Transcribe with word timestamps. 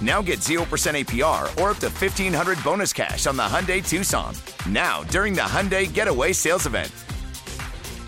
Now 0.00 0.22
get 0.22 0.38
0% 0.38 0.64
APR 0.64 1.42
or 1.60 1.70
up 1.70 1.78
to 1.78 1.88
1500 1.88 2.64
bonus 2.64 2.92
cash 2.92 3.26
on 3.26 3.36
the 3.36 3.42
Hyundai 3.42 3.86
Tucson. 3.86 4.34
Now, 4.66 5.02
during 5.04 5.34
the 5.34 5.42
Hyundai 5.42 5.92
Getaway 5.92 6.32
Sales 6.32 6.66
Event. 6.66 6.90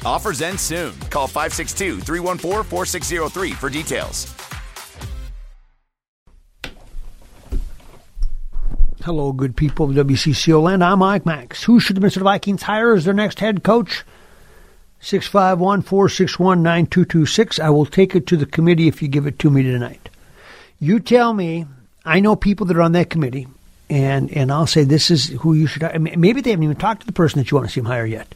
Offers 0.04 0.40
end 0.40 0.58
soon. 0.58 0.98
Call 1.10 1.26
562 1.26 2.00
314 2.00 2.64
4603 2.64 3.52
for 3.52 3.68
details. 3.70 4.34
Hello, 9.04 9.32
good 9.32 9.56
people 9.56 9.90
of 9.90 9.96
WCCO 10.06 10.62
land. 10.62 10.84
I'm 10.84 11.00
Mike 11.00 11.26
Max. 11.26 11.64
Who 11.64 11.80
should 11.80 11.96
the 11.96 12.00
Minnesota 12.00 12.22
Vikings 12.22 12.62
hire 12.62 12.94
as 12.94 13.04
their 13.04 13.12
next 13.12 13.40
head 13.40 13.64
coach? 13.64 14.04
651 15.00 15.82
461 15.82 16.62
9226. 16.62 17.58
I 17.58 17.68
will 17.70 17.84
take 17.84 18.14
it 18.14 18.28
to 18.28 18.36
the 18.36 18.46
committee 18.46 18.86
if 18.86 19.02
you 19.02 19.08
give 19.08 19.26
it 19.26 19.40
to 19.40 19.50
me 19.50 19.64
tonight. 19.64 20.08
You 20.78 21.00
tell 21.00 21.34
me, 21.34 21.66
I 22.04 22.20
know 22.20 22.36
people 22.36 22.66
that 22.66 22.76
are 22.76 22.82
on 22.82 22.92
that 22.92 23.10
committee, 23.10 23.46
and, 23.88 24.30
and 24.32 24.50
I'll 24.50 24.66
say 24.66 24.84
this 24.84 25.10
is 25.10 25.28
who 25.28 25.54
you 25.54 25.66
should. 25.66 25.82
Maybe 26.00 26.40
they 26.40 26.50
haven't 26.50 26.64
even 26.64 26.76
talked 26.76 27.02
to 27.02 27.06
the 27.06 27.12
person 27.12 27.38
that 27.38 27.50
you 27.50 27.56
want 27.56 27.68
to 27.68 27.72
see 27.72 27.80
them 27.80 27.86
hire 27.86 28.06
yet. 28.06 28.34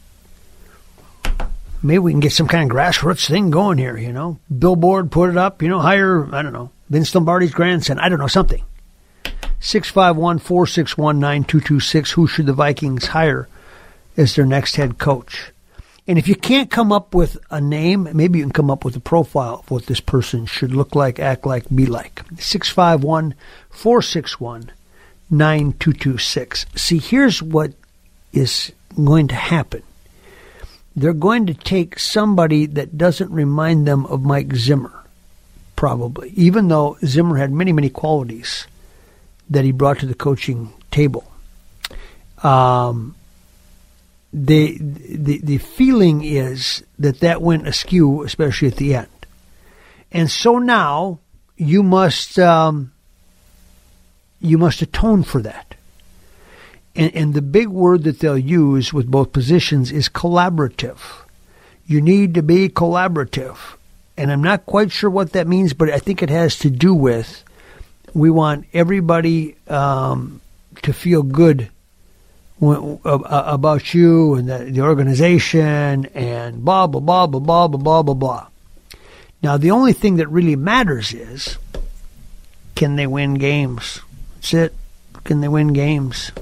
Maybe 1.83 1.99
we 1.99 2.13
can 2.13 2.21
get 2.21 2.33
some 2.33 2.49
kind 2.49 2.71
of 2.71 2.77
grassroots 2.77 3.29
thing 3.29 3.51
going 3.51 3.79
here, 3.79 3.97
you 3.97 4.13
know? 4.13 4.39
Billboard, 4.57 5.11
put 5.11 5.31
it 5.31 5.37
up, 5.37 5.63
you 5.63 5.69
know, 5.69 5.79
hire, 5.79 6.33
I 6.35 6.43
don't 6.43 6.53
know, 6.53 6.71
Vince 6.89 7.15
Lombardi's 7.15 7.53
grandson, 7.53 7.99
I 7.99 8.09
don't 8.09 8.19
know, 8.19 8.27
something. 8.27 8.63
651 9.61 10.39
461 10.39 11.19
9226. 11.19 12.13
Who 12.13 12.27
should 12.27 12.47
the 12.47 12.53
Vikings 12.53 13.07
hire 13.07 13.49
as 14.17 14.35
their 14.35 14.47
next 14.47 14.77
head 14.77 14.99
coach? 14.99 15.53
And 16.09 16.19
if 16.19 16.29
you 16.29 16.37
can't 16.37 16.71
come 16.71 16.93
up 16.93 17.15
with 17.15 17.37
a 17.51 17.61
name, 17.61 18.09
maybe 18.13 18.39
you 18.39 18.45
can 18.45 18.53
come 18.53 18.71
up 18.71 18.85
with 18.85 18.95
a 18.95 19.01
profile 19.01 19.61
of 19.61 19.71
what 19.71 19.87
this 19.87 20.01
person 20.01 20.47
should 20.47 20.73
look 20.73 20.95
like, 20.95 21.19
act 21.19 21.45
like, 21.45 21.65
be 21.75 21.87
like. 21.87 22.23
651 22.39 23.35
461 23.71 24.71
9226. 25.29 26.67
See, 26.77 26.99
here's 26.99 27.43
what 27.43 27.73
is 28.33 28.73
going 28.95 29.27
to 29.29 29.35
happen. 29.35 29.83
They're 30.95 31.13
going 31.13 31.47
to 31.47 31.55
take 31.55 31.99
somebody 31.99 32.67
that 32.67 32.97
doesn't 32.97 33.31
remind 33.31 33.87
them 33.87 34.07
of 34.07 34.23
Mike 34.23 34.55
Zimmer, 34.55 35.05
probably, 35.75 36.31
even 36.31 36.69
though 36.69 36.97
Zimmer 37.05 37.37
had 37.37 37.51
many, 37.51 37.73
many 37.73 37.91
qualities 37.91 38.69
that 39.51 39.65
he 39.65 39.73
brought 39.73 39.99
to 39.99 40.07
the 40.07 40.15
coaching 40.15 40.73
table. 40.93 41.31
Um, 42.43 43.16
the, 44.39 44.77
the 44.79 45.39
the 45.39 45.57
feeling 45.57 46.23
is 46.23 46.85
that 46.99 47.21
that 47.21 47.41
went 47.41 47.67
askew, 47.67 48.23
especially 48.23 48.69
at 48.69 48.77
the 48.77 48.95
end, 48.95 49.09
and 50.13 50.31
so 50.31 50.59
now 50.59 51.21
you 51.57 51.83
must 51.83 52.39
um, 52.39 52.93
you 54.39 54.59
must 54.59 54.83
atone 54.83 55.23
for 55.23 55.41
that. 55.41 55.75
And, 56.95 57.15
and 57.15 57.35
the 57.35 57.41
big 57.41 57.69
word 57.69 58.05
that 58.05 58.21
they'll 58.21 58.37
use 58.37 58.93
with 58.93 59.11
both 59.11 59.33
positions 59.33 59.91
is 59.91 60.11
collaborative. 60.11 60.99
You 61.87 62.03
need 62.03 62.35
to 62.35 62.43
be 62.43 62.69
collaborative, 62.69 63.57
and 64.19 64.31
I'm 64.31 64.43
not 64.43 64.67
quite 64.67 64.93
sure 64.93 65.09
what 65.09 65.33
that 65.33 65.47
means, 65.47 65.73
but 65.73 65.89
I 65.89 65.99
think 65.99 66.23
it 66.23 66.29
has 66.29 66.59
to 66.59 66.69
do 66.69 66.93
with 66.93 67.43
we 68.13 68.29
want 68.29 68.67
everybody 68.75 69.57
um, 69.69 70.43
to 70.83 70.93
feel 70.93 71.23
good 71.23 71.71
about 72.61 73.93
you 73.93 74.35
and 74.35 74.49
the, 74.49 74.59
the, 74.59 74.81
organization 74.81 76.07
and 76.15 76.65
blah 76.65 76.87
blah 76.87 77.01
blah 77.01 77.27
blah 77.27 77.41
blah 77.41 77.69
blah 77.69 77.79
blah 77.79 78.03
blah 78.03 78.15
blah. 78.15 78.47
Now 79.43 79.57
the 79.57 79.71
only 79.71 79.93
thing 79.93 80.17
that 80.17 80.29
really 80.29 80.57
matters 80.57 81.13
is 81.13 81.59
can 82.75 82.97
they 82.97 83.07
win 83.07 83.35
games? 83.35 84.01
That's 84.37 84.55
it. 84.55 84.75
Can 85.25 85.41
they 85.41 85.49
win 85.49 85.73
games? 85.73 86.33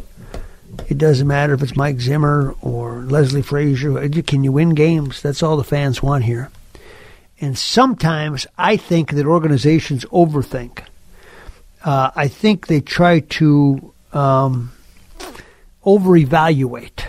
It 0.88 0.98
doesn't 0.98 1.26
matter 1.26 1.54
if 1.54 1.62
it's 1.62 1.76
Mike 1.76 2.00
Zimmer 2.00 2.54
or 2.60 3.02
Leslie 3.02 3.42
Frazier. 3.42 4.08
Can 4.22 4.44
you 4.44 4.52
win 4.52 4.75
games? 4.75 5.22
That's 5.22 5.42
all 5.42 5.56
the 5.56 5.64
fans 5.64 6.02
want 6.02 6.25
here. 6.25 6.50
And 7.41 7.56
sometimes 7.56 8.46
I 8.58 8.76
think 8.76 9.12
that 9.12 9.26
organizations 9.26 10.04
overthink. 10.06 10.84
Uh, 11.82 12.10
I 12.14 12.28
think 12.28 12.66
they 12.66 12.81
try 12.81 13.20
to 13.20 13.92
um, 14.12 14.72
over 15.84 16.16
evaluate 16.16 17.06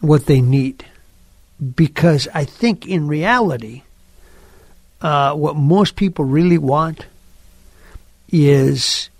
what 0.00 0.26
they 0.26 0.40
need. 0.40 0.84
Because 1.74 2.28
I 2.34 2.44
think 2.44 2.86
in 2.86 3.06
reality, 3.06 3.82
uh, 5.00 5.34
what 5.34 5.56
most 5.56 5.96
people 5.96 6.24
really 6.24 6.58
want 6.58 7.06
is 8.30 9.10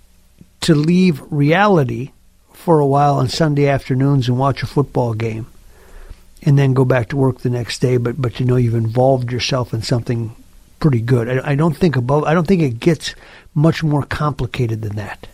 to 0.62 0.74
leave 0.74 1.22
reality 1.30 2.10
for 2.52 2.80
a 2.80 2.86
while 2.86 3.16
on 3.16 3.28
Sunday 3.28 3.68
afternoons 3.68 4.28
and 4.28 4.38
watch 4.38 4.62
a 4.62 4.66
football 4.66 5.14
game 5.14 5.46
and 6.42 6.58
then 6.58 6.74
go 6.74 6.84
back 6.84 7.10
to 7.10 7.16
work 7.16 7.38
the 7.38 7.50
next 7.50 7.80
day 7.80 7.96
but 7.96 8.20
but 8.20 8.40
you 8.40 8.46
know 8.46 8.56
you've 8.56 8.74
involved 8.74 9.30
yourself 9.30 9.74
in 9.74 9.82
something 9.82 10.34
pretty 10.80 11.00
good. 11.00 11.28
I, 11.28 11.52
I 11.52 11.54
don't 11.54 11.76
think 11.76 11.96
above 11.96 12.24
I 12.24 12.34
don't 12.34 12.46
think 12.46 12.62
it 12.62 12.80
gets 12.80 13.14
much 13.54 13.82
more 13.82 14.02
complicated 14.02 14.82
than 14.82 14.96
that 14.96 15.26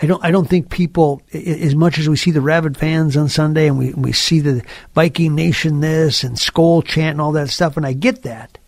I 0.00 0.06
don't 0.06 0.24
I 0.24 0.30
don't 0.30 0.48
think 0.48 0.70
people 0.70 1.22
as 1.32 1.74
much 1.74 1.98
as 1.98 2.08
we 2.08 2.16
see 2.16 2.30
the 2.30 2.40
rabid 2.40 2.76
fans 2.76 3.16
on 3.16 3.28
Sunday 3.28 3.66
and 3.66 3.78
we 3.78 3.92
we 3.92 4.12
see 4.12 4.40
the 4.40 4.62
Viking 4.94 5.34
Nation 5.34 5.80
this 5.80 6.22
and 6.24 6.36
Skol 6.36 6.84
chant 6.84 7.12
and 7.12 7.20
all 7.20 7.32
that 7.32 7.48
stuff 7.48 7.76
and 7.76 7.84
I 7.84 7.92
get 7.92 8.22
that 8.22 8.58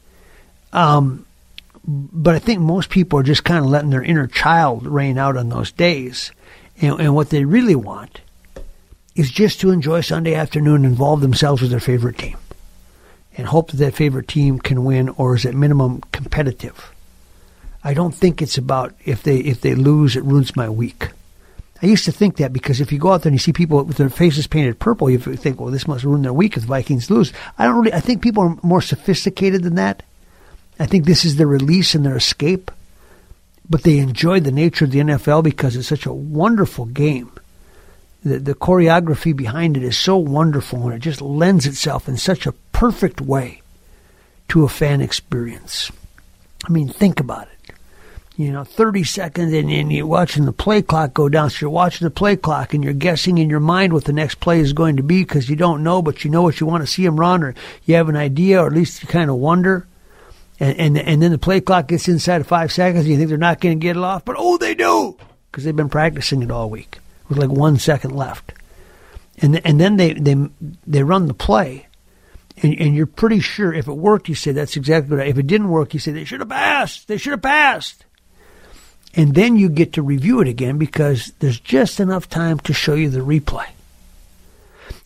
um 0.72 1.26
but 1.84 2.34
I 2.34 2.38
think 2.38 2.60
most 2.60 2.90
people 2.90 3.18
are 3.18 3.24
just 3.24 3.44
kind 3.44 3.64
of 3.64 3.70
letting 3.70 3.90
their 3.90 4.02
inner 4.02 4.26
child 4.26 4.86
reign 4.86 5.18
out 5.18 5.36
on 5.36 5.48
those 5.48 5.72
days 5.72 6.32
and, 6.80 7.00
and 7.00 7.14
what 7.14 7.30
they 7.30 7.44
really 7.44 7.74
want 7.74 8.20
is 9.14 9.30
just 9.30 9.60
to 9.60 9.70
enjoy 9.70 10.00
Sunday 10.00 10.34
afternoon 10.34 10.76
and 10.76 10.86
involve 10.86 11.20
themselves 11.20 11.62
with 11.62 11.70
their 11.70 11.80
favorite 11.80 12.18
team 12.18 12.36
and 13.36 13.46
hope 13.46 13.70
that 13.70 13.76
that 13.78 13.94
favorite 13.94 14.28
team 14.28 14.58
can 14.58 14.84
win 14.84 15.08
or 15.10 15.36
is 15.36 15.46
at 15.46 15.54
minimum 15.54 16.00
competitive. 16.12 16.92
I 17.82 17.94
don't 17.94 18.14
think 18.14 18.42
it's 18.42 18.58
about 18.58 18.94
if 19.04 19.22
they 19.22 19.38
if 19.38 19.60
they 19.60 19.74
lose 19.74 20.16
it 20.16 20.24
ruins 20.24 20.56
my 20.56 20.68
week. 20.68 21.08
I 21.82 21.86
used 21.86 22.04
to 22.04 22.12
think 22.12 22.36
that 22.36 22.52
because 22.52 22.80
if 22.80 22.92
you 22.92 22.98
go 22.98 23.12
out 23.12 23.22
there 23.22 23.30
and 23.30 23.34
you 23.34 23.38
see 23.42 23.52
people 23.52 23.82
with 23.84 23.96
their 23.96 24.10
faces 24.10 24.46
painted 24.46 24.78
purple, 24.78 25.08
you 25.08 25.18
think, 25.18 25.58
well, 25.58 25.70
this 25.70 25.88
must 25.88 26.04
ruin 26.04 26.22
their 26.22 26.32
week 26.32 26.56
if 26.56 26.62
the 26.62 26.68
Vikings 26.68 27.10
lose. 27.10 27.32
I 27.58 27.64
don't 27.64 27.78
really. 27.78 27.94
I 27.94 28.00
think 28.00 28.22
people 28.22 28.42
are 28.42 28.56
more 28.62 28.82
sophisticated 28.82 29.62
than 29.62 29.76
that. 29.76 30.02
I 30.78 30.86
think 30.86 31.04
this 31.04 31.24
is 31.24 31.36
their 31.36 31.46
release 31.46 31.94
and 31.94 32.04
their 32.04 32.16
escape. 32.16 32.70
But 33.68 33.84
they 33.84 33.98
enjoy 33.98 34.40
the 34.40 34.50
nature 34.50 34.84
of 34.84 34.90
the 34.90 34.98
NFL 34.98 35.44
because 35.44 35.76
it's 35.76 35.88
such 35.88 36.04
a 36.04 36.12
wonderful 36.12 36.86
game. 36.86 37.30
The, 38.24 38.38
the 38.40 38.54
choreography 38.54 39.34
behind 39.34 39.76
it 39.76 39.84
is 39.84 39.96
so 39.96 40.16
wonderful 40.16 40.84
and 40.86 40.94
it 40.94 40.98
just 40.98 41.22
lends 41.22 41.66
itself 41.66 42.08
in 42.08 42.16
such 42.16 42.46
a 42.46 42.52
perfect 42.72 43.20
way 43.20 43.62
to 44.48 44.64
a 44.64 44.68
fan 44.68 45.00
experience. 45.00 45.90
I 46.64 46.72
mean, 46.72 46.88
think 46.88 47.20
about 47.20 47.46
it. 47.46 47.59
You 48.40 48.52
know, 48.52 48.64
30 48.64 49.04
seconds 49.04 49.52
and, 49.52 49.70
and 49.70 49.92
you're 49.92 50.06
watching 50.06 50.46
the 50.46 50.52
play 50.52 50.80
clock 50.80 51.12
go 51.12 51.28
down. 51.28 51.50
So 51.50 51.58
you're 51.60 51.70
watching 51.70 52.06
the 52.06 52.10
play 52.10 52.36
clock 52.36 52.72
and 52.72 52.82
you're 52.82 52.94
guessing 52.94 53.36
in 53.36 53.50
your 53.50 53.60
mind 53.60 53.92
what 53.92 54.04
the 54.04 54.14
next 54.14 54.36
play 54.36 54.60
is 54.60 54.72
going 54.72 54.96
to 54.96 55.02
be 55.02 55.22
because 55.22 55.50
you 55.50 55.56
don't 55.56 55.82
know, 55.82 56.00
but 56.00 56.24
you 56.24 56.30
know 56.30 56.40
what 56.40 56.58
you 56.58 56.66
want 56.66 56.82
to 56.82 56.90
see 56.90 57.04
them 57.04 57.20
run 57.20 57.42
or 57.42 57.54
you 57.84 57.96
have 57.96 58.08
an 58.08 58.16
idea 58.16 58.62
or 58.62 58.66
at 58.66 58.72
least 58.72 59.02
you 59.02 59.08
kind 59.08 59.28
of 59.28 59.36
wonder. 59.36 59.86
And, 60.58 60.78
and, 60.78 60.98
and 60.98 61.22
then 61.22 61.32
the 61.32 61.38
play 61.38 61.60
clock 61.60 61.88
gets 61.88 62.08
inside 62.08 62.40
of 62.40 62.46
five 62.46 62.72
seconds 62.72 63.04
and 63.04 63.10
you 63.10 63.18
think 63.18 63.28
they're 63.28 63.36
not 63.36 63.60
going 63.60 63.78
to 63.78 63.82
get 63.82 63.98
it 63.98 64.02
off, 64.02 64.24
but 64.24 64.36
oh, 64.38 64.56
they 64.56 64.74
do 64.74 65.18
because 65.52 65.64
they've 65.64 65.76
been 65.76 65.90
practicing 65.90 66.40
it 66.40 66.50
all 66.50 66.70
week 66.70 66.98
with 67.28 67.36
like 67.36 67.50
one 67.50 67.76
second 67.76 68.16
left. 68.16 68.54
And, 69.42 69.60
and 69.66 69.78
then 69.78 69.98
they, 69.98 70.14
they, 70.14 70.36
they 70.86 71.02
run 71.02 71.26
the 71.26 71.34
play 71.34 71.88
and, 72.62 72.78
and 72.80 72.94
you're 72.94 73.04
pretty 73.04 73.40
sure 73.40 73.74
if 73.74 73.86
it 73.86 73.92
worked, 73.92 74.30
you 74.30 74.34
say 74.34 74.52
that's 74.52 74.78
exactly 74.78 75.14
right. 75.14 75.28
If 75.28 75.36
it 75.36 75.46
didn't 75.46 75.68
work, 75.68 75.92
you 75.92 76.00
say 76.00 76.12
they 76.12 76.24
should 76.24 76.40
have 76.40 76.48
passed. 76.48 77.06
They 77.08 77.18
should 77.18 77.32
have 77.32 77.42
passed. 77.42 78.06
And 79.14 79.34
then 79.34 79.56
you 79.56 79.68
get 79.68 79.94
to 79.94 80.02
review 80.02 80.40
it 80.40 80.48
again 80.48 80.78
because 80.78 81.32
there's 81.40 81.58
just 81.58 81.98
enough 81.98 82.28
time 82.28 82.58
to 82.60 82.72
show 82.72 82.94
you 82.94 83.10
the 83.10 83.20
replay. 83.20 83.66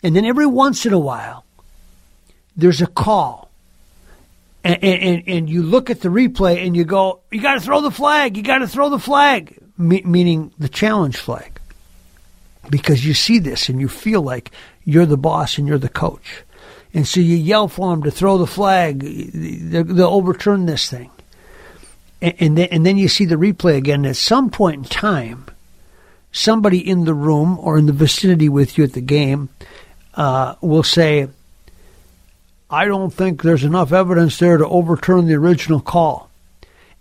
And 0.02 0.14
then 0.14 0.26
every 0.26 0.46
once 0.46 0.84
in 0.84 0.92
a 0.92 0.98
while, 0.98 1.44
there's 2.56 2.82
a 2.82 2.86
call. 2.86 3.50
And, 4.62 4.82
and, 4.82 5.22
and 5.26 5.50
you 5.50 5.62
look 5.62 5.88
at 5.90 6.00
the 6.00 6.08
replay 6.08 6.66
and 6.66 6.76
you 6.76 6.84
go, 6.84 7.20
you 7.30 7.40
got 7.40 7.54
to 7.54 7.60
throw 7.60 7.80
the 7.80 7.90
flag. 7.90 8.36
You 8.36 8.42
got 8.42 8.58
to 8.58 8.68
throw 8.68 8.90
the 8.90 8.98
flag, 8.98 9.58
Me- 9.78 10.02
meaning 10.04 10.52
the 10.58 10.68
challenge 10.68 11.16
flag. 11.16 11.58
Because 12.70 13.04
you 13.04 13.14
see 13.14 13.38
this 13.38 13.68
and 13.68 13.80
you 13.80 13.88
feel 13.88 14.22
like 14.22 14.50
you're 14.84 15.06
the 15.06 15.18
boss 15.18 15.58
and 15.58 15.66
you're 15.66 15.78
the 15.78 15.88
coach. 15.88 16.42
And 16.92 17.08
so 17.08 17.20
you 17.20 17.36
yell 17.36 17.68
for 17.68 17.90
them 17.90 18.02
to 18.04 18.10
throw 18.10 18.38
the 18.38 18.46
flag. 18.46 19.00
They'll 19.00 20.06
overturn 20.06 20.66
this 20.66 20.88
thing 20.88 21.10
and 22.24 22.58
then, 22.58 22.68
and 22.70 22.86
then 22.86 22.96
you 22.96 23.08
see 23.08 23.24
the 23.24 23.36
replay 23.36 23.76
again. 23.76 24.06
At 24.06 24.16
some 24.16 24.50
point 24.50 24.76
in 24.76 24.84
time, 24.84 25.46
somebody 26.32 26.78
in 26.78 27.04
the 27.04 27.14
room 27.14 27.58
or 27.58 27.78
in 27.78 27.86
the 27.86 27.92
vicinity 27.92 28.48
with 28.48 28.78
you 28.78 28.84
at 28.84 28.92
the 28.92 29.00
game 29.00 29.48
uh, 30.14 30.54
will 30.60 30.82
say, 30.82 31.28
I 32.70 32.86
don't 32.86 33.10
think 33.10 33.42
there's 33.42 33.64
enough 33.64 33.92
evidence 33.92 34.38
there 34.38 34.56
to 34.56 34.66
overturn 34.66 35.26
the 35.26 35.34
original 35.34 35.80
call. 35.80 36.30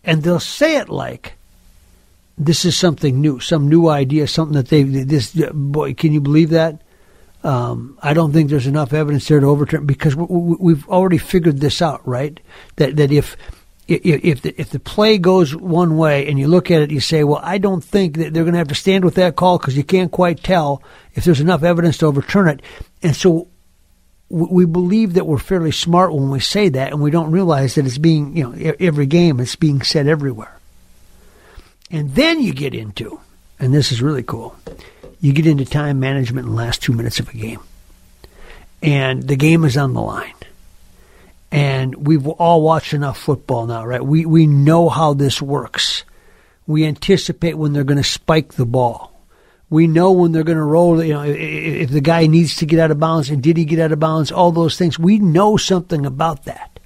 And 0.04 0.22
they'll 0.22 0.40
say 0.40 0.78
it 0.78 0.90
like 0.90 1.34
this 2.38 2.66
is 2.66 2.76
something 2.76 3.22
new, 3.22 3.40
some 3.40 3.70
new 3.70 3.88
idea, 3.88 4.28
something 4.28 4.56
that 4.56 4.68
they, 4.68 4.84
this, 4.84 5.34
boy, 5.54 5.94
can 5.94 6.12
you 6.12 6.22
believe 6.22 6.50
that? 6.50 6.82
Um, 7.44 7.98
I 8.02 8.14
don't 8.14 8.32
think 8.32 8.50
there's 8.50 8.68
enough 8.68 8.94
evidence 8.94 9.28
there 9.28 9.40
to 9.40 9.48
overturn 9.48 9.86
because 9.86 10.16
we, 10.16 10.74
have 10.74 10.88
already 10.88 11.18
figured 11.18 11.60
this 11.60 11.82
out, 11.82 12.08
right? 12.08 12.40
That 12.78 12.96
that 12.96 13.12
if 13.12 13.36
if 13.88 14.42
the, 14.42 14.60
if 14.60 14.70
the 14.70 14.80
play 14.80 15.18
goes 15.18 15.56
one 15.56 15.98
way 15.98 16.28
and 16.28 16.40
you 16.40 16.48
look 16.48 16.72
at 16.72 16.82
it, 16.82 16.92
you 16.92 17.00
say, 17.00 17.24
well, 17.24 17.42
I 17.44 17.58
don't 17.58 17.84
think 17.84 18.18
that 18.18 18.34
they're 18.34 18.44
going 18.44 18.54
to 18.54 18.60
have 18.60 18.70
to 18.70 18.76
stand 18.76 19.04
with 19.04 19.16
that 19.16 19.36
call 19.36 19.58
because 19.58 19.76
you 19.76 19.84
can't 19.84 20.12
quite 20.12 20.42
tell 20.42 20.82
if 21.16 21.26
there's 21.26 21.42
enough 21.42 21.64
evidence 21.64 21.98
to 21.98 22.06
overturn 22.06 22.48
it. 22.48 22.62
And 23.02 23.16
so 23.16 23.50
we 24.30 24.66
believe 24.66 25.14
that 25.14 25.28
we're 25.28 25.38
fairly 25.38 25.72
smart 25.72 26.14
when 26.14 26.30
we 26.30 26.40
say 26.40 26.70
that, 26.70 26.92
and 26.92 27.02
we 27.02 27.12
don't 27.12 27.32
realize 27.32 27.76
that 27.76 27.86
it's 27.86 27.98
being, 27.98 28.36
you 28.36 28.44
know, 28.44 28.74
every 28.80 29.06
game 29.06 29.40
it's 29.40 29.56
being 29.56 29.82
said 29.82 30.08
everywhere. 30.08 30.58
And 31.92 32.16
then 32.16 32.42
you 32.42 32.54
get 32.54 32.74
into, 32.74 33.20
and 33.60 33.74
this 33.74 33.92
is 33.92 34.02
really 34.02 34.24
cool, 34.24 34.56
you 35.20 35.34
get 35.34 35.46
into 35.46 35.66
time 35.66 36.00
management 36.00 36.48
in 36.48 36.56
the 36.56 36.58
last 36.58 36.82
two 36.82 36.94
minutes 36.94 37.20
of 37.20 37.30
a 37.30 37.34
game. 37.34 37.60
And 38.82 39.24
the 39.24 39.36
game 39.36 39.66
is 39.66 39.78
on 39.78 39.94
the 39.94 40.02
line 40.02 40.34
and 41.54 42.08
we've 42.08 42.28
all 42.28 42.64
watched 42.64 42.96
enough 42.96 43.20
football 43.20 43.68
now, 43.68 43.86
right? 43.86 44.04
We 44.04 44.26
we 44.26 44.48
know 44.48 44.90
how 44.90 45.14
this 45.14 45.40
works. 45.40 46.04
We 46.66 46.84
anticipate 46.86 47.60
when 47.60 47.74
they're 47.74 47.84
going 47.84 48.02
to 48.02 48.04
spike 48.04 48.54
the 48.54 48.66
ball. 48.66 49.12
We 49.70 49.86
know 49.86 50.14
when 50.14 50.32
they're 50.32 50.44
going 50.44 50.58
to 50.58 50.64
roll. 50.64 51.04
You 51.04 51.14
know, 51.14 51.22
if 51.22 51.92
the 51.92 52.02
guy 52.02 52.26
needs 52.26 52.56
to 52.56 52.66
get 52.66 52.80
out 52.80 52.90
of 52.90 53.00
bounds, 53.00 53.30
and 53.30 53.44
did 53.44 53.58
he 53.58 53.66
get 53.66 53.78
out 53.78 53.92
of 53.92 54.00
bounds? 54.00 54.32
All 54.32 54.52
those 54.52 54.80
things. 54.80 54.98
We 54.98 55.20
know 55.20 55.56
something 55.56 56.08
about 56.08 56.46
that, 56.46 56.80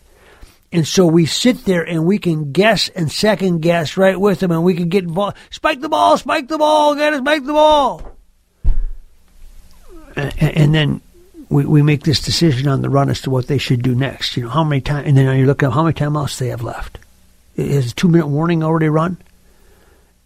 and 0.74 0.86
so 0.86 1.06
we 1.06 1.26
sit 1.26 1.64
there 1.64 1.88
and 1.88 2.06
we 2.06 2.18
can 2.20 2.52
guess 2.52 2.90
and 2.90 3.10
second 3.10 3.62
guess 3.62 3.96
right 3.96 4.20
with 4.20 4.42
them, 4.42 4.52
and 4.52 4.66
we 4.66 4.74
can 4.74 4.90
get 4.90 5.06
involved. 5.06 5.38
Spike 5.50 5.80
the 5.80 5.88
ball, 5.88 6.18
spike 6.18 6.50
the 6.50 6.58
ball, 6.58 6.94
got 6.94 7.12
to 7.12 7.20
spike 7.20 7.46
the 7.46 7.54
ball, 7.54 8.18
and 10.18 10.76
then 10.76 11.00
we, 11.50 11.66
we 11.66 11.82
make 11.82 12.04
this 12.04 12.20
decision 12.20 12.68
on 12.68 12.82
the 12.82 12.90
run 12.90 13.10
as 13.10 13.22
to 13.22 13.30
what 13.30 13.48
they 13.48 13.58
should 13.58 13.82
do 13.82 13.96
next. 13.96 14.36
You 14.36 14.44
know, 14.44 14.50
how 14.50 14.64
many 14.64 14.82
times, 14.82 15.08
and 15.08 15.18
then 15.18 15.38
you 15.40 15.46
look 15.46 15.64
at 15.64 15.72
how 15.72 15.84
many 15.84 15.94
time 15.94 16.14
timeouts 16.14 16.38
they 16.38 16.48
have 16.50 16.62
left. 16.62 17.00
Is 17.56 17.92
a 17.92 17.96
two 17.96 18.08
minute 18.08 18.28
warning 18.28 18.64
already 18.64 18.90
run? 18.90 19.18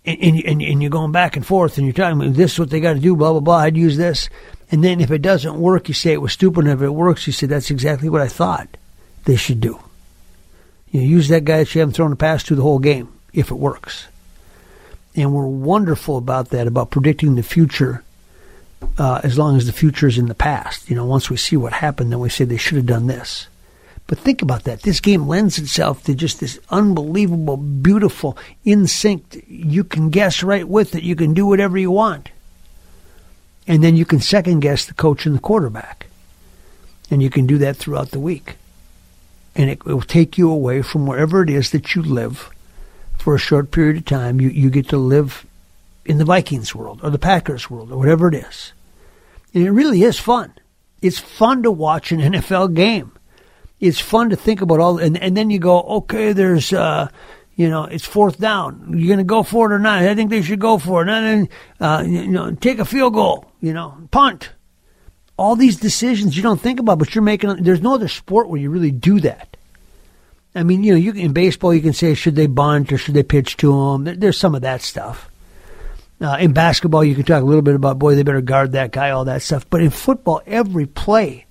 And, 0.05 0.19
and, 0.21 0.45
and, 0.45 0.61
and 0.61 0.81
you're 0.81 0.89
going 0.89 1.11
back 1.11 1.37
and 1.37 1.45
forth 1.45 1.77
and 1.77 1.85
you're 1.85 1.93
talking, 1.93 2.33
this 2.33 2.53
is 2.53 2.59
what 2.59 2.69
they 2.69 2.79
got 2.79 2.93
to 2.93 2.99
do, 2.99 3.15
blah, 3.15 3.31
blah, 3.31 3.39
blah. 3.39 3.57
I'd 3.57 3.77
use 3.77 3.97
this. 3.97 4.29
And 4.71 4.83
then 4.83 4.99
if 4.99 5.11
it 5.11 5.21
doesn't 5.21 5.59
work, 5.59 5.87
you 5.87 5.93
say 5.93 6.13
it 6.13 6.21
was 6.21 6.33
stupid. 6.33 6.65
And 6.65 6.73
if 6.73 6.81
it 6.81 6.89
works, 6.89 7.27
you 7.27 7.33
say 7.33 7.45
that's 7.45 7.71
exactly 7.71 8.09
what 8.09 8.21
I 8.21 8.27
thought 8.27 8.67
they 9.25 9.35
should 9.35 9.61
do. 9.61 9.79
You 10.89 11.01
know, 11.01 11.07
use 11.07 11.27
that 11.27 11.45
guy 11.45 11.59
that 11.59 11.73
you 11.73 11.79
haven't 11.79 11.93
thrown 11.93 12.11
a 12.11 12.17
pass 12.17 12.43
to 12.43 12.55
the 12.55 12.61
whole 12.63 12.79
game 12.79 13.13
if 13.33 13.51
it 13.51 13.55
works. 13.55 14.07
And 15.15 15.33
we're 15.33 15.45
wonderful 15.45 16.17
about 16.17 16.49
that, 16.49 16.67
about 16.67 16.89
predicting 16.89 17.35
the 17.35 17.43
future 17.43 18.03
uh, 18.97 19.21
as 19.23 19.37
long 19.37 19.57
as 19.57 19.65
the 19.65 19.73
future 19.73 20.07
is 20.07 20.17
in 20.17 20.27
the 20.27 20.35
past. 20.35 20.89
You 20.89 20.95
know, 20.95 21.05
once 21.05 21.29
we 21.29 21.37
see 21.37 21.57
what 21.57 21.73
happened, 21.73 22.11
then 22.11 22.19
we 22.19 22.29
say 22.29 22.45
they 22.45 22.57
should 22.57 22.77
have 22.77 22.85
done 22.85 23.07
this. 23.07 23.47
But 24.07 24.19
think 24.19 24.41
about 24.41 24.65
that. 24.65 24.81
This 24.81 24.99
game 24.99 25.27
lends 25.27 25.57
itself 25.57 26.03
to 26.03 26.13
just 26.13 26.39
this 26.39 26.59
unbelievable, 26.69 27.55
beautiful, 27.55 28.37
in 28.65 28.87
sync. 28.87 29.43
You 29.47 29.83
can 29.83 30.09
guess 30.09 30.43
right 30.43 30.67
with 30.67 30.95
it. 30.95 31.03
You 31.03 31.15
can 31.15 31.33
do 31.33 31.45
whatever 31.45 31.77
you 31.77 31.91
want. 31.91 32.29
And 33.67 33.83
then 33.83 33.95
you 33.95 34.05
can 34.05 34.19
second 34.19 34.59
guess 34.59 34.85
the 34.85 34.93
coach 34.93 35.25
and 35.25 35.35
the 35.35 35.39
quarterback. 35.39 36.07
And 37.09 37.23
you 37.23 37.29
can 37.29 37.45
do 37.47 37.57
that 37.59 37.77
throughout 37.77 38.11
the 38.11 38.19
week. 38.19 38.57
And 39.55 39.69
it 39.69 39.85
will 39.85 40.01
take 40.01 40.37
you 40.37 40.49
away 40.49 40.81
from 40.81 41.05
wherever 41.05 41.41
it 41.41 41.49
is 41.49 41.71
that 41.71 41.95
you 41.95 42.01
live 42.01 42.49
for 43.17 43.35
a 43.35 43.39
short 43.39 43.71
period 43.71 43.97
of 43.97 44.05
time. 44.05 44.41
You, 44.41 44.49
you 44.49 44.69
get 44.69 44.89
to 44.89 44.97
live 44.97 45.45
in 46.05 46.17
the 46.17 46.25
Vikings 46.25 46.73
world 46.73 47.01
or 47.03 47.09
the 47.09 47.19
Packers 47.19 47.69
world 47.69 47.91
or 47.91 47.97
whatever 47.97 48.27
it 48.27 48.35
is. 48.35 48.73
And 49.53 49.65
it 49.65 49.71
really 49.71 50.03
is 50.03 50.19
fun. 50.19 50.53
It's 51.01 51.19
fun 51.19 51.63
to 51.63 51.71
watch 51.71 52.11
an 52.11 52.19
NFL 52.33 52.73
game. 52.73 53.11
It's 53.79 53.99
fun 53.99 54.29
to 54.29 54.35
think 54.35 54.61
about 54.61 54.79
all, 54.79 54.99
and, 54.99 55.17
and 55.17 55.35
then 55.35 55.49
you 55.49 55.57
go, 55.57 55.81
okay, 55.81 56.33
there's, 56.33 56.71
uh, 56.71 57.09
you 57.55 57.67
know, 57.67 57.85
it's 57.85 58.05
fourth 58.05 58.39
down. 58.39 58.93
You're 58.95 59.07
going 59.07 59.17
to 59.17 59.23
go 59.23 59.41
for 59.41 59.71
it 59.71 59.75
or 59.75 59.79
not? 59.79 60.03
I 60.03 60.13
think 60.13 60.29
they 60.29 60.43
should 60.43 60.59
go 60.59 60.77
for 60.77 61.01
it. 61.01 61.09
And 61.09 61.25
then, 61.25 61.49
uh, 61.79 62.03
you 62.03 62.27
know, 62.27 62.51
take 62.51 62.77
a 62.77 62.85
field 62.85 63.13
goal, 63.13 63.51
you 63.59 63.73
know, 63.73 63.97
punt. 64.11 64.51
All 65.35 65.55
these 65.55 65.77
decisions 65.77 66.37
you 66.37 66.43
don't 66.43 66.61
think 66.61 66.79
about, 66.79 66.99
but 66.99 67.15
you're 67.15 67.23
making, 67.23 67.63
there's 67.63 67.81
no 67.81 67.95
other 67.95 68.07
sport 68.07 68.49
where 68.49 68.61
you 68.61 68.69
really 68.69 68.91
do 68.91 69.19
that. 69.21 69.57
I 70.53 70.61
mean, 70.61 70.83
you 70.83 70.91
know, 70.91 70.97
you, 70.97 71.13
in 71.13 71.33
baseball, 71.33 71.73
you 71.73 71.81
can 71.81 71.93
say, 71.93 72.13
should 72.13 72.35
they 72.35 72.45
bunt 72.45 72.91
or 72.91 72.99
should 72.99 73.15
they 73.15 73.23
pitch 73.23 73.57
to 73.57 73.71
them? 73.71 74.03
There, 74.03 74.15
there's 74.15 74.37
some 74.37 74.53
of 74.53 74.61
that 74.61 74.81
stuff. 74.81 75.30
Uh, 76.21 76.37
in 76.39 76.53
basketball, 76.53 77.03
you 77.03 77.15
can 77.15 77.23
talk 77.23 77.41
a 77.41 77.45
little 77.45 77.63
bit 77.63 77.73
about, 77.73 77.97
boy, 77.97 78.13
they 78.13 78.21
better 78.21 78.41
guard 78.41 78.73
that 78.73 78.91
guy, 78.91 79.09
all 79.09 79.25
that 79.25 79.41
stuff. 79.41 79.67
But 79.69 79.81
in 79.81 79.89
football, 79.89 80.41
every 80.45 80.85
play 80.85 81.47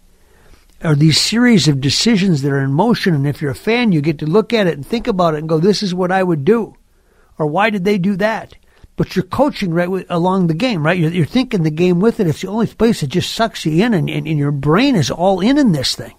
are 0.83 0.95
these 0.95 1.21
series 1.21 1.67
of 1.67 1.81
decisions 1.81 2.43
that 2.43 2.53
are 2.53 2.63
in 2.63 2.73
motion. 2.73 3.15
And 3.15 3.27
if 3.27 3.43
you're 3.43 3.51
a 3.51 3.57
fan, 3.57 3.91
you 3.91 4.01
get 4.01 4.21
to 4.21 4.27
look 4.27 4.53
at 4.53 4.69
it 4.69 4.75
and 4.75 4.87
think 4.87 5.09
about 5.09 5.35
it 5.35 5.39
and 5.39 5.49
go, 5.49 5.59
this 5.59 5.83
is 5.83 5.93
what 5.93 6.13
I 6.13 6.23
would 6.23 6.45
do. 6.45 6.77
Or 7.37 7.47
why 7.47 7.71
did 7.71 7.85
they 7.85 7.99
do 7.99 8.15
that? 8.17 8.55
But 8.97 9.17
you're 9.17 9.25
coaching 9.25 9.73
right 9.73 9.91
with, 9.91 10.07
along 10.09 10.47
the 10.47 10.55
game, 10.55 10.85
right? 10.85 10.99
You're, 10.99 11.11
you're, 11.11 11.27
thinking 11.27 11.63
the 11.63 11.71
game 11.71 12.01
with 12.01 12.21
it. 12.21 12.27
It's 12.27 12.43
the 12.43 12.49
only 12.49 12.67
place 12.67 13.01
that 13.01 13.09
just 13.09 13.33
sucks 13.33 13.65
you 13.65 13.85
in, 13.85 13.95
and, 13.95 14.11
and, 14.11 14.29
and 14.29 14.39
your 14.39 14.53
brain 14.53 14.95
is 14.95 15.11
all 15.11 15.41
in 15.41 15.59
in 15.59 15.73
this 15.73 15.97
thing. 15.97 16.15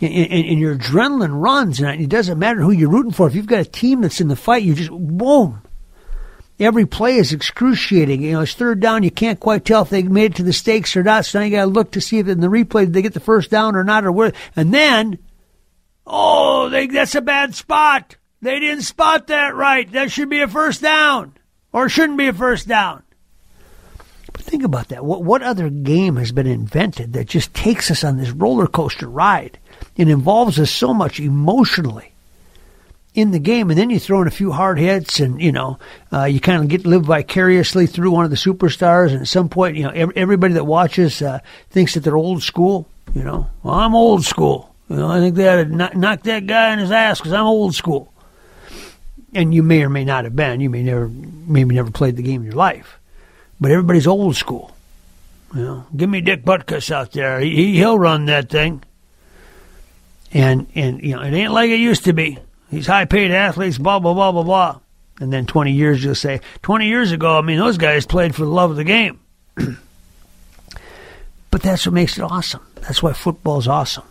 And, 0.00 0.12
and, 0.12 0.58
your 0.58 0.76
adrenaline 0.76 1.40
runs, 1.40 1.80
and 1.80 2.00
it 2.00 2.08
doesn't 2.08 2.38
matter 2.38 2.60
who 2.60 2.72
you're 2.72 2.90
rooting 2.90 3.12
for. 3.12 3.28
If 3.28 3.34
you've 3.34 3.46
got 3.46 3.60
a 3.60 3.64
team 3.64 4.00
that's 4.00 4.20
in 4.20 4.28
the 4.28 4.36
fight, 4.36 4.64
you 4.64 4.74
just 4.74 4.90
boom, 4.90 5.62
every 6.58 6.86
play 6.86 7.16
is 7.16 7.32
excruciating. 7.32 8.22
You 8.22 8.32
know, 8.32 8.40
it's 8.40 8.54
third 8.54 8.80
down. 8.80 9.02
You 9.02 9.10
can't 9.10 9.40
quite 9.40 9.64
tell 9.64 9.82
if 9.82 9.90
they 9.90 10.02
made 10.02 10.32
it 10.32 10.36
to 10.36 10.42
the 10.42 10.52
stakes 10.52 10.96
or 10.96 11.02
not. 11.02 11.26
So 11.26 11.38
now 11.38 11.44
you 11.44 11.50
got 11.50 11.64
to 11.64 11.70
look 11.70 11.92
to 11.92 12.00
see 12.00 12.18
if 12.18 12.28
in 12.28 12.40
the 12.40 12.48
replay 12.48 12.84
did 12.84 12.92
they 12.92 13.02
get 13.02 13.14
the 13.14 13.20
first 13.20 13.50
down 13.50 13.76
or 13.76 13.84
not 13.84 14.04
or 14.04 14.12
where. 14.12 14.32
And 14.54 14.72
then, 14.72 15.18
oh, 16.06 16.68
they, 16.68 16.86
that's 16.86 17.14
a 17.14 17.20
bad 17.20 17.54
spot. 17.54 18.16
They 18.42 18.60
didn't 18.60 18.82
spot 18.82 19.28
that 19.28 19.54
right. 19.54 19.90
That 19.92 20.10
should 20.10 20.30
be 20.30 20.40
a 20.40 20.48
first 20.48 20.82
down 20.82 21.34
or 21.72 21.88
shouldn't 21.88 22.18
be 22.18 22.28
a 22.28 22.32
first 22.32 22.68
down. 22.68 23.02
But 24.32 24.42
think 24.42 24.64
about 24.64 24.88
that. 24.88 25.04
What, 25.04 25.24
what 25.24 25.42
other 25.42 25.70
game 25.70 26.16
has 26.16 26.32
been 26.32 26.46
invented 26.46 27.14
that 27.14 27.26
just 27.28 27.54
takes 27.54 27.90
us 27.90 28.04
on 28.04 28.18
this 28.18 28.30
roller 28.30 28.66
coaster 28.66 29.08
ride? 29.08 29.58
It 29.96 30.08
involves 30.08 30.58
us 30.58 30.70
so 30.70 30.92
much 30.92 31.20
emotionally 31.20 32.12
in 33.16 33.32
the 33.32 33.38
game, 33.40 33.70
and 33.70 33.78
then 33.78 33.90
you 33.90 33.98
throw 33.98 34.20
in 34.20 34.28
a 34.28 34.30
few 34.30 34.52
hard 34.52 34.78
hits, 34.78 35.18
and 35.18 35.40
you 35.40 35.50
know 35.50 35.78
uh, 36.12 36.24
you 36.24 36.38
kind 36.38 36.62
of 36.62 36.68
get 36.68 36.86
live 36.86 37.06
vicariously 37.06 37.86
through 37.86 38.12
one 38.12 38.24
of 38.24 38.30
the 38.30 38.36
superstars. 38.36 39.10
And 39.10 39.22
at 39.22 39.28
some 39.28 39.48
point, 39.48 39.76
you 39.76 39.82
know 39.82 40.12
everybody 40.14 40.54
that 40.54 40.64
watches 40.64 41.22
uh, 41.22 41.40
thinks 41.70 41.94
that 41.94 42.00
they're 42.00 42.16
old 42.16 42.42
school. 42.42 42.86
You 43.14 43.24
know, 43.24 43.50
well, 43.62 43.74
I'm 43.74 43.94
old 43.94 44.24
school. 44.24 44.74
You 44.88 44.96
know, 44.96 45.08
I 45.08 45.18
think 45.18 45.34
they 45.34 45.48
ought 45.48 45.56
to 45.56 45.64
knock, 45.64 45.96
knock 45.96 46.22
that 46.24 46.46
guy 46.46 46.72
in 46.72 46.78
his 46.78 46.92
ass 46.92 47.18
because 47.18 47.32
I'm 47.32 47.46
old 47.46 47.74
school. 47.74 48.12
and 49.34 49.54
you 49.54 49.62
may 49.62 49.82
or 49.82 49.88
may 49.88 50.04
not 50.04 50.24
have 50.24 50.36
been. 50.36 50.60
You 50.60 50.70
may 50.70 50.82
never, 50.82 51.08
maybe 51.08 51.74
never 51.74 51.90
played 51.90 52.16
the 52.16 52.22
game 52.22 52.40
in 52.42 52.46
your 52.46 52.54
life, 52.54 52.98
but 53.60 53.70
everybody's 53.70 54.06
old 54.06 54.36
school. 54.36 54.76
You 55.54 55.62
know, 55.62 55.86
give 55.96 56.10
me 56.10 56.20
Dick 56.20 56.44
Butkus 56.44 56.90
out 56.90 57.12
there. 57.12 57.40
He, 57.40 57.76
he'll 57.76 57.98
run 57.98 58.26
that 58.26 58.50
thing. 58.50 58.82
And 60.32 60.66
and 60.74 61.00
you 61.02 61.14
know, 61.16 61.22
it 61.22 61.32
ain't 61.32 61.52
like 61.52 61.70
it 61.70 61.78
used 61.80 62.04
to 62.04 62.12
be. 62.12 62.38
These 62.76 62.88
high 62.88 63.06
paid 63.06 63.30
athletes, 63.30 63.78
blah 63.78 64.00
blah 64.00 64.12
blah 64.12 64.32
blah 64.32 64.42
blah. 64.42 64.80
And 65.18 65.32
then 65.32 65.46
20 65.46 65.72
years, 65.72 66.04
you'll 66.04 66.14
say, 66.14 66.42
20 66.60 66.86
years 66.86 67.10
ago, 67.10 67.38
I 67.38 67.40
mean, 67.40 67.56
those 67.58 67.78
guys 67.78 68.04
played 68.04 68.34
for 68.34 68.42
the 68.42 68.50
love 68.50 68.70
of 68.70 68.76
the 68.76 68.84
game. 68.84 69.18
but 71.50 71.62
that's 71.62 71.86
what 71.86 71.94
makes 71.94 72.18
it 72.18 72.22
awesome. 72.22 72.60
That's 72.82 73.02
why 73.02 73.14
football's 73.14 73.66
awesome. 73.66 74.04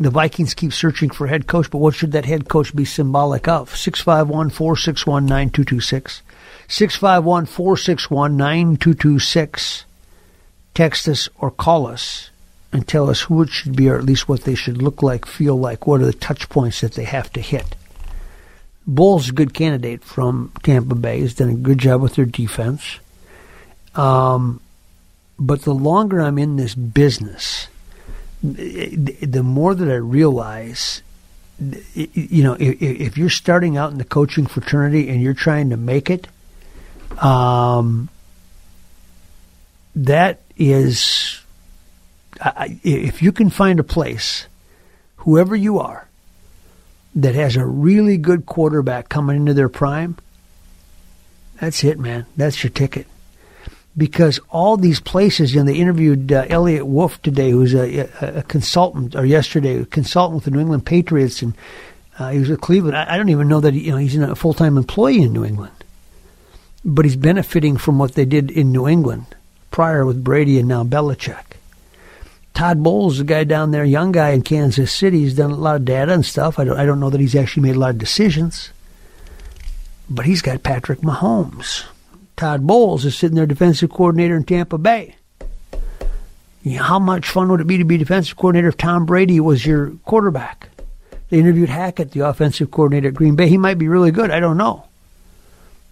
The 0.00 0.10
Vikings 0.10 0.54
keep 0.54 0.72
searching 0.72 1.10
for 1.10 1.28
head 1.28 1.46
coach, 1.46 1.70
but 1.70 1.78
what 1.78 1.94
should 1.94 2.10
that 2.10 2.24
head 2.24 2.48
coach 2.48 2.74
be 2.74 2.84
symbolic 2.84 3.46
of? 3.46 3.76
651 3.76 4.50
461 4.50 5.24
9226. 5.24 6.22
651 6.66 7.46
461 7.46 8.36
9226. 8.36 9.84
Text 10.74 11.06
us 11.06 11.28
or 11.38 11.52
call 11.52 11.86
us 11.86 12.30
and 12.72 12.88
tell 12.88 13.08
us 13.08 13.20
who 13.20 13.42
it 13.42 13.50
should 13.50 13.76
be, 13.76 13.88
or 13.88 13.96
at 13.96 14.04
least 14.04 14.28
what 14.28 14.42
they 14.42 14.56
should 14.56 14.82
look 14.82 15.04
like, 15.04 15.24
feel 15.24 15.56
like. 15.56 15.86
What 15.86 16.00
are 16.00 16.06
the 16.06 16.12
touch 16.12 16.48
points 16.48 16.80
that 16.80 16.94
they 16.94 17.04
have 17.04 17.32
to 17.34 17.40
hit? 17.40 17.76
Bowles 18.86 19.28
a 19.28 19.32
good 19.32 19.54
candidate 19.54 20.02
from 20.02 20.52
Tampa 20.62 20.94
Bay. 20.94 21.20
He's 21.20 21.34
done 21.34 21.50
a 21.50 21.54
good 21.54 21.78
job 21.78 22.02
with 22.02 22.16
their 22.16 22.24
defense. 22.24 22.98
Um, 23.94 24.60
but 25.38 25.62
the 25.62 25.74
longer 25.74 26.20
I'm 26.20 26.38
in 26.38 26.56
this 26.56 26.74
business, 26.74 27.68
the 28.42 29.42
more 29.44 29.74
that 29.74 29.88
I 29.88 29.94
realize, 29.94 31.02
you 31.94 32.42
know, 32.42 32.56
if, 32.58 33.16
you're 33.16 33.30
starting 33.30 33.76
out 33.76 33.92
in 33.92 33.98
the 33.98 34.04
coaching 34.04 34.46
fraternity 34.46 35.08
and 35.08 35.22
you're 35.22 35.34
trying 35.34 35.70
to 35.70 35.76
make 35.76 36.10
it, 36.10 36.26
um, 37.18 38.08
that 39.94 40.40
is, 40.56 41.40
if 42.82 43.22
you 43.22 43.30
can 43.30 43.50
find 43.50 43.78
a 43.78 43.84
place, 43.84 44.46
whoever 45.18 45.54
you 45.54 45.78
are, 45.78 46.08
that 47.14 47.34
has 47.34 47.56
a 47.56 47.66
really 47.66 48.16
good 48.16 48.46
quarterback 48.46 49.08
coming 49.08 49.36
into 49.36 49.54
their 49.54 49.68
prime, 49.68 50.16
that's 51.60 51.84
it, 51.84 51.98
man. 51.98 52.26
That's 52.36 52.64
your 52.64 52.70
ticket. 52.70 53.06
Because 53.96 54.40
all 54.50 54.76
these 54.76 55.00
places, 55.00 55.54
you 55.54 55.60
know, 55.60 55.66
they 55.70 55.78
interviewed 55.78 56.32
uh, 56.32 56.46
Eliot 56.48 56.86
Wolf 56.86 57.20
today, 57.22 57.50
who's 57.50 57.74
a, 57.74 57.98
a, 57.98 58.38
a, 58.38 58.42
consultant, 58.42 59.14
or 59.14 59.24
yesterday, 59.24 59.78
a 59.78 59.84
consultant 59.84 60.36
with 60.36 60.44
the 60.46 60.50
New 60.50 60.60
England 60.60 60.86
Patriots, 60.86 61.42
and 61.42 61.54
uh, 62.18 62.30
he 62.30 62.38
was 62.38 62.48
with 62.48 62.60
Cleveland. 62.60 62.96
I, 62.96 63.14
I, 63.14 63.16
don't 63.16 63.28
even 63.28 63.48
know 63.48 63.60
that 63.60 63.74
he, 63.74 63.80
you 63.80 63.90
know 63.92 63.98
he's 63.98 64.16
a 64.16 64.34
full 64.34 64.54
time 64.54 64.78
employee 64.78 65.20
in 65.20 65.34
New 65.34 65.44
England, 65.44 65.84
but 66.84 67.04
he's 67.04 67.16
benefiting 67.16 67.76
from 67.76 67.98
what 67.98 68.14
they 68.14 68.24
did 68.24 68.50
in 68.50 68.72
New 68.72 68.88
England 68.88 69.26
prior 69.70 70.06
with 70.06 70.24
Brady 70.24 70.58
and 70.58 70.68
now 70.68 70.84
Belichick. 70.84 71.58
Todd 72.62 72.80
Bowles, 72.80 73.18
the 73.18 73.24
guy 73.24 73.42
down 73.42 73.72
there, 73.72 73.84
young 73.84 74.12
guy 74.12 74.30
in 74.30 74.42
Kansas 74.42 74.92
City, 74.92 75.18
he's 75.18 75.34
done 75.34 75.50
a 75.50 75.56
lot 75.56 75.74
of 75.74 75.84
data 75.84 76.12
and 76.12 76.24
stuff. 76.24 76.60
I 76.60 76.64
don't, 76.64 76.78
I 76.78 76.86
don't 76.86 77.00
know 77.00 77.10
that 77.10 77.20
he's 77.20 77.34
actually 77.34 77.64
made 77.64 77.74
a 77.74 77.80
lot 77.80 77.90
of 77.90 77.98
decisions, 77.98 78.70
but 80.08 80.26
he's 80.26 80.42
got 80.42 80.62
Patrick 80.62 81.00
Mahomes. 81.00 81.82
Todd 82.36 82.64
Bowles 82.64 83.04
is 83.04 83.18
sitting 83.18 83.34
there, 83.34 83.46
defensive 83.46 83.90
coordinator 83.90 84.36
in 84.36 84.44
Tampa 84.44 84.78
Bay. 84.78 85.16
You 86.62 86.76
know, 86.76 86.84
how 86.84 87.00
much 87.00 87.28
fun 87.28 87.50
would 87.50 87.60
it 87.60 87.66
be 87.66 87.78
to 87.78 87.84
be 87.84 87.98
defensive 87.98 88.36
coordinator 88.36 88.68
if 88.68 88.76
Tom 88.76 89.06
Brady 89.06 89.40
was 89.40 89.66
your 89.66 89.94
quarterback? 90.04 90.68
They 91.30 91.40
interviewed 91.40 91.68
Hackett, 91.68 92.12
the 92.12 92.28
offensive 92.28 92.70
coordinator 92.70 93.08
at 93.08 93.14
Green 93.14 93.34
Bay. 93.34 93.48
He 93.48 93.58
might 93.58 93.78
be 93.78 93.88
really 93.88 94.12
good. 94.12 94.30
I 94.30 94.38
don't 94.38 94.56
know. 94.56 94.84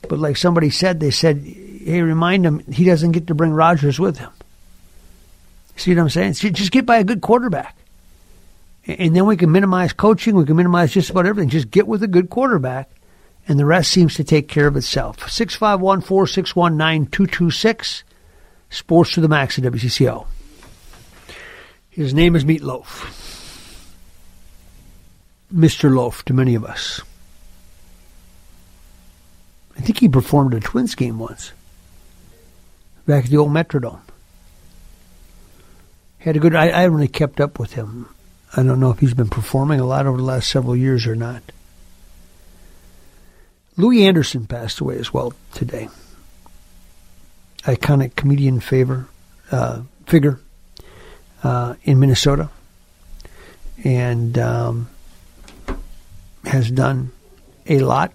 But 0.03 0.21
like 0.21 0.37
somebody 0.37 0.71
said, 0.71 1.01
they 1.01 1.11
said, 1.11 1.39
hey, 1.39 2.01
remind 2.03 2.47
him 2.47 2.61
he 2.71 2.85
doesn't 2.85 3.11
get 3.11 3.27
to 3.27 3.35
bring 3.35 3.51
Rodgers 3.51 3.99
with 3.99 4.19
him. 4.19 4.31
See 5.77 5.95
what 5.95 6.03
I'm 6.03 6.11
saying? 6.11 6.35
Just 6.35 6.73
get 6.73 6.87
by 6.87 6.99
a 6.99 7.05
good 7.05 7.21
quarterback. 7.21 7.77
And 8.87 9.15
then 9.15 9.27
we 9.27 9.37
can 9.37 9.53
minimize 9.53 9.93
coaching. 9.93 10.35
We 10.35 10.45
can 10.45 10.57
minimize 10.57 10.93
just 10.93 11.11
about 11.11 11.27
everything. 11.27 11.51
Just 11.51 11.71
get 11.71 11.87
with 11.87 12.03
a 12.03 12.09
good 12.09 12.31
quarterback, 12.31 12.91
and 13.47 13.59
the 13.59 13.65
rest 13.65 13.91
seems 13.91 14.15
to 14.15 14.25
take 14.25 14.49
care 14.49 14.67
of 14.67 14.77
itself. 14.77 15.31
651 15.31 16.01
461 16.01 16.77
9226. 16.77 18.05
Sports 18.71 19.15
to 19.15 19.21
the 19.21 19.29
Max 19.29 19.59
at 19.59 19.65
WCCO. 19.65 20.27
His 21.91 22.15
name 22.15 22.37
is 22.37 22.45
Meatloaf. 22.45 23.17
Mr. 25.53 25.93
Loaf 25.93 26.25
to 26.27 26.33
many 26.33 26.55
of 26.55 26.65
us. 26.65 27.01
I 29.77 29.81
think 29.81 29.99
he 29.99 30.09
performed 30.09 30.55
a 30.55 30.61
Twins 30.61 30.95
game 30.95 31.19
once. 31.19 31.53
Back 33.07 33.25
at 33.25 33.31
the 33.31 33.39
old 33.39 33.51
Metrodome 33.51 34.01
had 36.21 36.37
a 36.37 36.39
good. 36.39 36.55
I, 36.55 36.65
I 36.65 36.83
haven't 36.83 36.97
really 36.97 37.09
kept 37.09 37.41
up 37.41 37.59
with 37.59 37.73
him. 37.73 38.09
I 38.57 38.63
don't 38.63 38.81
know 38.81 38.91
if 38.91 38.99
he's 38.99 39.15
been 39.15 39.29
performing 39.29 39.81
a 39.81 39.87
lot 39.87 40.07
over 40.07 40.19
the 40.19 40.23
last 40.23 40.51
several 40.51 40.77
years 40.77 41.07
or 41.07 41.17
not. 41.17 41.43
Louie 43.77 44.07
Anderson 44.07 44.47
passed 44.47 44.81
away 44.81 44.99
as 44.99 45.15
well 45.15 45.33
today. 45.55 45.89
Iconic 47.63 48.17
comedian 48.17 48.61
favor 48.61 49.09
uh, 49.51 49.83
figure 50.07 50.41
uh, 51.43 51.75
in 51.85 51.99
Minnesota, 51.99 52.51
and 53.83 54.39
um, 54.39 54.89
has 56.45 56.71
done 56.71 57.13
a 57.67 57.79
lot, 57.81 58.13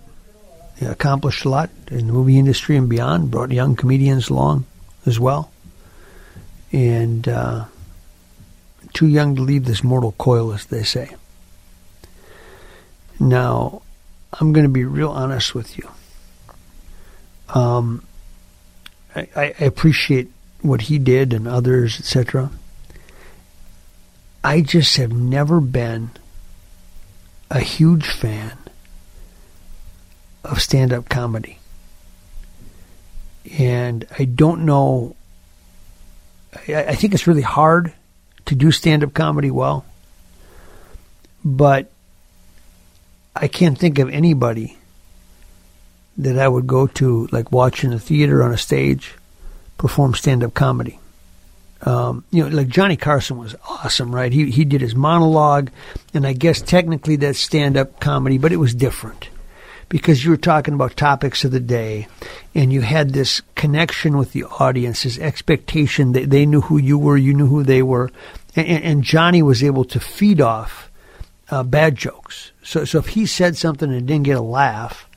accomplished 0.81 1.45
a 1.45 1.49
lot 1.49 1.69
in 1.89 2.07
the 2.07 2.13
movie 2.13 2.37
industry 2.37 2.75
and 2.77 2.87
beyond. 2.87 3.31
Brought 3.31 3.51
young 3.51 3.75
comedians 3.75 4.29
along 4.29 4.65
as 5.07 5.19
well, 5.19 5.51
and. 6.71 7.27
Uh, 7.27 7.65
too 8.95 9.07
young 9.07 9.35
to 9.35 9.41
leave 9.41 9.65
this 9.65 9.83
mortal 9.83 10.13
coil, 10.13 10.53
as 10.53 10.65
they 10.65 10.81
say. 10.81 11.13
Now, 13.19 13.81
I'm 14.33 14.53
going 14.53 14.65
to 14.65 14.71
be 14.71 14.85
real 14.85 15.11
honest 15.11 15.53
with 15.53 15.77
you. 15.77 15.89
Um, 17.49 18.03
I, 19.15 19.27
I 19.35 19.45
appreciate 19.65 20.31
what 20.61 20.81
he 20.81 20.97
did 20.97 21.33
and 21.33 21.47
others, 21.47 21.99
etc. 21.99 22.49
I 24.43 24.61
just 24.61 24.95
have 24.95 25.11
never 25.11 25.59
been 25.59 26.11
a 27.51 27.59
huge 27.59 28.07
fan 28.07 28.57
of 30.43 30.61
stand 30.61 30.93
up 30.93 31.09
comedy. 31.09 31.59
And 33.59 34.07
I 34.17 34.23
don't 34.23 34.65
know, 34.65 35.15
I, 36.67 36.75
I 36.75 36.95
think 36.95 37.13
it's 37.13 37.27
really 37.27 37.41
hard 37.41 37.93
to 38.45 38.55
do 38.55 38.71
stand 38.71 39.03
up 39.03 39.13
comedy 39.13 39.51
well. 39.51 39.85
But 41.43 41.91
I 43.35 43.47
can't 43.47 43.77
think 43.77 43.99
of 43.99 44.09
anybody 44.09 44.77
that 46.17 46.39
I 46.39 46.47
would 46.47 46.67
go 46.67 46.87
to, 46.87 47.27
like 47.31 47.51
watch 47.51 47.83
in 47.83 47.93
a 47.93 47.99
theater 47.99 48.41
on 48.41 48.51
a 48.51 48.57
stage, 48.57 49.13
perform 49.77 50.13
stand 50.13 50.43
up 50.43 50.53
comedy. 50.53 50.99
Um, 51.81 52.23
you 52.31 52.43
know, 52.43 52.55
like 52.55 52.69
Johnny 52.69 52.95
Carson 52.95 53.37
was 53.37 53.55
awesome, 53.67 54.15
right? 54.15 54.31
He 54.31 54.49
he 54.49 54.65
did 54.65 54.81
his 54.81 54.95
monologue, 54.95 55.69
and 56.13 56.25
I 56.25 56.33
guess 56.33 56.61
technically 56.61 57.17
that's 57.17 57.37
stand 57.37 57.77
up 57.77 57.99
comedy, 57.99 58.37
but 58.37 58.51
it 58.51 58.57
was 58.57 58.73
different 58.73 59.29
because 59.89 60.23
you 60.23 60.31
were 60.31 60.37
talking 60.37 60.73
about 60.73 60.95
topics 60.95 61.43
of 61.43 61.51
the 61.51 61.59
day 61.59 62.07
and 62.53 62.73
you 62.73 62.81
had 62.81 63.11
this 63.11 63.41
connection 63.55 64.17
with 64.17 64.31
the 64.31 64.43
audience, 64.43 65.03
this 65.03 65.19
expectation 65.19 66.13
that 66.13 66.29
they 66.29 66.45
knew 66.45 66.61
who 66.61 66.77
you 66.77 66.97
were, 66.97 67.17
you 67.17 67.33
knew 67.33 67.47
who 67.47 67.63
they 67.63 67.81
were. 67.81 68.09
And, 68.55 68.83
and 68.83 69.03
Johnny 69.03 69.41
was 69.41 69.63
able 69.63 69.85
to 69.85 69.99
feed 69.99 70.41
off 70.41 70.89
uh, 71.49 71.63
bad 71.63 71.95
jokes. 71.95 72.51
So, 72.63 72.85
so 72.85 72.97
if 72.99 73.09
he 73.09 73.25
said 73.25 73.55
something 73.55 73.91
and 73.91 74.07
didn't 74.07 74.25
get 74.25 74.37
a 74.37 74.41
laugh, 74.41 75.07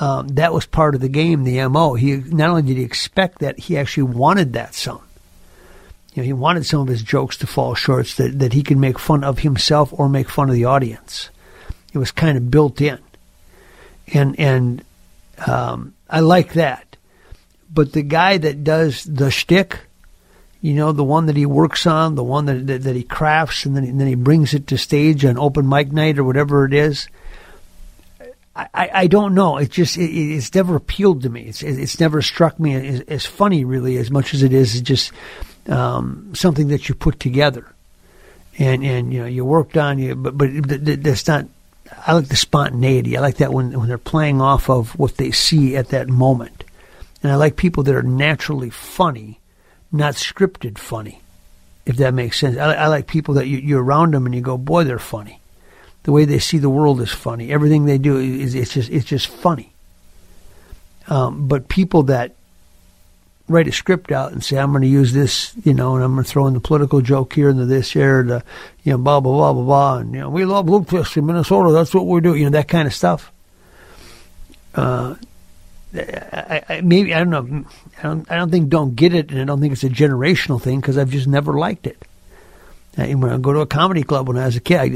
um, 0.00 0.28
that 0.28 0.52
was 0.52 0.66
part 0.66 0.94
of 0.94 1.00
the 1.00 1.08
game, 1.08 1.44
the 1.44 1.66
MO. 1.68 1.94
He 1.94 2.16
not 2.16 2.50
only 2.50 2.62
did 2.62 2.78
he 2.78 2.82
expect 2.82 3.38
that, 3.38 3.58
he 3.58 3.76
actually 3.76 4.04
wanted 4.04 4.54
that 4.54 4.74
some. 4.74 5.02
You 6.14 6.22
know, 6.22 6.26
he 6.26 6.32
wanted 6.32 6.66
some 6.66 6.80
of 6.80 6.88
his 6.88 7.02
jokes 7.02 7.36
to 7.38 7.46
fall 7.46 7.74
short 7.74 8.06
so 8.06 8.24
that, 8.24 8.38
that 8.40 8.52
he 8.52 8.62
could 8.62 8.78
make 8.78 8.98
fun 8.98 9.22
of 9.22 9.40
himself 9.40 9.92
or 9.92 10.08
make 10.08 10.28
fun 10.28 10.48
of 10.48 10.54
the 10.54 10.64
audience. 10.64 11.30
It 11.92 11.98
was 11.98 12.10
kind 12.10 12.36
of 12.36 12.50
built 12.50 12.80
in 12.80 12.98
and 14.12 14.38
and 14.38 14.84
um, 15.46 15.94
I 16.08 16.20
like 16.20 16.54
that. 16.54 16.96
But 17.72 17.92
the 17.92 18.02
guy 18.02 18.36
that 18.38 18.64
does 18.64 19.04
the 19.04 19.30
shtick, 19.30 19.80
you 20.60 20.74
know, 20.74 20.92
the 20.92 21.04
one 21.04 21.26
that 21.26 21.36
he 21.36 21.46
works 21.46 21.86
on, 21.86 22.14
the 22.14 22.24
one 22.24 22.44
that 22.46 22.66
that, 22.66 22.82
that 22.82 22.96
he 22.96 23.02
crafts, 23.02 23.64
and 23.64 23.76
then 23.76 23.84
and 23.84 24.00
then 24.00 24.08
he 24.08 24.14
brings 24.14 24.54
it 24.54 24.66
to 24.68 24.78
stage 24.78 25.24
on 25.24 25.38
open 25.38 25.68
mic 25.68 25.90
night 25.90 26.18
or 26.18 26.24
whatever 26.24 26.64
it 26.64 26.74
is. 26.74 27.08
I, 28.54 28.90
I 28.92 29.06
don't 29.06 29.34
know. 29.34 29.56
It 29.56 29.70
just 29.70 29.96
it, 29.96 30.10
it's 30.10 30.54
never 30.54 30.76
appealed 30.76 31.22
to 31.22 31.30
me. 31.30 31.42
It's 31.42 31.62
it's 31.62 31.98
never 31.98 32.20
struck 32.20 32.60
me 32.60 32.74
as, 32.74 33.00
as 33.00 33.26
funny 33.26 33.64
really 33.64 33.96
as 33.96 34.10
much 34.10 34.34
as 34.34 34.42
it 34.42 34.52
is 34.52 34.78
just 34.82 35.10
um, 35.68 36.32
something 36.34 36.68
that 36.68 36.88
you 36.88 36.94
put 36.94 37.18
together, 37.18 37.72
and 38.58 38.84
and 38.84 39.12
you 39.12 39.20
know 39.20 39.26
you 39.26 39.46
worked 39.46 39.78
on 39.78 39.98
you, 39.98 40.14
but 40.14 40.36
but 40.36 41.02
that's 41.02 41.26
not 41.26 41.46
I 42.06 42.12
like 42.14 42.28
the 42.28 42.36
spontaneity. 42.36 43.16
I 43.16 43.20
like 43.20 43.36
that 43.36 43.52
when 43.52 43.78
when 43.78 43.88
they're 43.88 43.98
playing 43.98 44.40
off 44.40 44.68
of 44.68 44.98
what 44.98 45.16
they 45.16 45.30
see 45.30 45.76
at 45.76 45.88
that 45.88 46.08
moment, 46.08 46.64
and 47.22 47.30
I 47.30 47.36
like 47.36 47.56
people 47.56 47.82
that 47.84 47.94
are 47.94 48.02
naturally 48.02 48.70
funny, 48.70 49.40
not 49.90 50.14
scripted 50.14 50.78
funny. 50.78 51.20
If 51.84 51.96
that 51.96 52.14
makes 52.14 52.38
sense, 52.38 52.56
I, 52.56 52.74
I 52.74 52.86
like 52.86 53.06
people 53.08 53.34
that 53.34 53.48
you, 53.48 53.58
you're 53.58 53.82
around 53.82 54.14
them 54.14 54.26
and 54.26 54.34
you 54.34 54.40
go, 54.40 54.56
boy, 54.56 54.84
they're 54.84 55.00
funny. 55.00 55.40
The 56.04 56.12
way 56.12 56.24
they 56.24 56.38
see 56.38 56.58
the 56.58 56.70
world 56.70 57.00
is 57.00 57.10
funny. 57.10 57.52
Everything 57.52 57.84
they 57.84 57.98
do 57.98 58.18
is 58.18 58.54
it's 58.54 58.72
just 58.72 58.90
it's 58.90 59.04
just 59.04 59.28
funny. 59.28 59.72
Um, 61.08 61.48
but 61.48 61.68
people 61.68 62.04
that 62.04 62.34
write 63.52 63.68
a 63.68 63.72
script 63.72 64.10
out 64.10 64.32
and 64.32 64.42
say, 64.42 64.56
I'm 64.56 64.72
going 64.72 64.82
to 64.82 64.88
use 64.88 65.12
this, 65.12 65.54
you 65.64 65.74
know, 65.74 65.94
and 65.94 66.04
I'm 66.04 66.14
going 66.14 66.24
to 66.24 66.30
throw 66.30 66.46
in 66.46 66.54
the 66.54 66.60
political 66.60 67.00
joke 67.00 67.32
here 67.32 67.48
and 67.48 67.58
the 67.58 67.64
this 67.64 67.92
here, 67.92 68.22
the, 68.22 68.44
you 68.82 68.92
know, 68.92 68.98
blah, 68.98 69.20
blah, 69.20 69.32
blah, 69.32 69.52
blah, 69.52 69.64
blah. 69.64 69.96
And, 69.98 70.14
you 70.14 70.20
know, 70.20 70.30
we 70.30 70.44
love 70.44 70.66
lutefisk 70.66 71.16
in 71.16 71.26
Minnesota. 71.26 71.70
That's 71.72 71.94
what 71.94 72.06
we 72.06 72.20
do. 72.20 72.34
You 72.34 72.44
know, 72.44 72.50
that 72.50 72.68
kind 72.68 72.86
of 72.86 72.94
stuff. 72.94 73.30
Uh, 74.74 75.16
I, 75.94 76.62
I, 76.68 76.80
maybe, 76.80 77.14
I 77.14 77.18
don't 77.18 77.30
know. 77.30 77.64
I 77.98 78.02
don't, 78.02 78.30
I 78.30 78.36
don't 78.36 78.50
think 78.50 78.68
don't 78.68 78.96
get 78.96 79.14
it, 79.14 79.30
and 79.30 79.40
I 79.40 79.44
don't 79.44 79.60
think 79.60 79.72
it's 79.74 79.84
a 79.84 79.90
generational 79.90 80.60
thing 80.60 80.80
because 80.80 80.96
I've 80.96 81.10
just 81.10 81.26
never 81.26 81.52
liked 81.52 81.86
it. 81.86 82.02
Uh, 82.96 83.06
when 83.06 83.32
I 83.32 83.38
go 83.38 83.54
to 83.54 83.60
a 83.60 83.66
comedy 83.66 84.02
club 84.02 84.28
when 84.28 84.36
I 84.36 84.44
was 84.44 84.56
a 84.56 84.60
kid, 84.60 84.78
I 84.78 84.88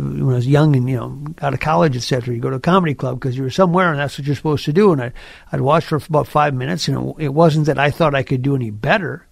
when 0.00 0.34
I 0.34 0.36
was 0.36 0.46
young 0.46 0.76
and 0.76 0.88
you 0.88 0.96
know 0.96 1.24
out 1.42 1.52
of 1.52 1.58
college, 1.58 1.96
etc. 1.96 2.32
You 2.32 2.40
go 2.40 2.50
to 2.50 2.56
a 2.56 2.60
comedy 2.60 2.94
club 2.94 3.18
because 3.18 3.36
you 3.36 3.42
were 3.42 3.50
somewhere 3.50 3.90
and 3.90 3.98
that's 3.98 4.16
what 4.16 4.26
you're 4.26 4.36
supposed 4.36 4.64
to 4.66 4.72
do. 4.72 4.92
And 4.92 5.02
I, 5.02 5.12
I'd 5.50 5.60
watch 5.60 5.84
for 5.84 5.96
about 5.96 6.28
five 6.28 6.54
minutes, 6.54 6.86
and 6.86 7.10
it, 7.10 7.24
it 7.24 7.34
wasn't 7.34 7.66
that 7.66 7.78
I 7.78 7.90
thought 7.90 8.14
I 8.14 8.22
could 8.22 8.42
do 8.42 8.54
any 8.54 8.70
better. 8.70 9.26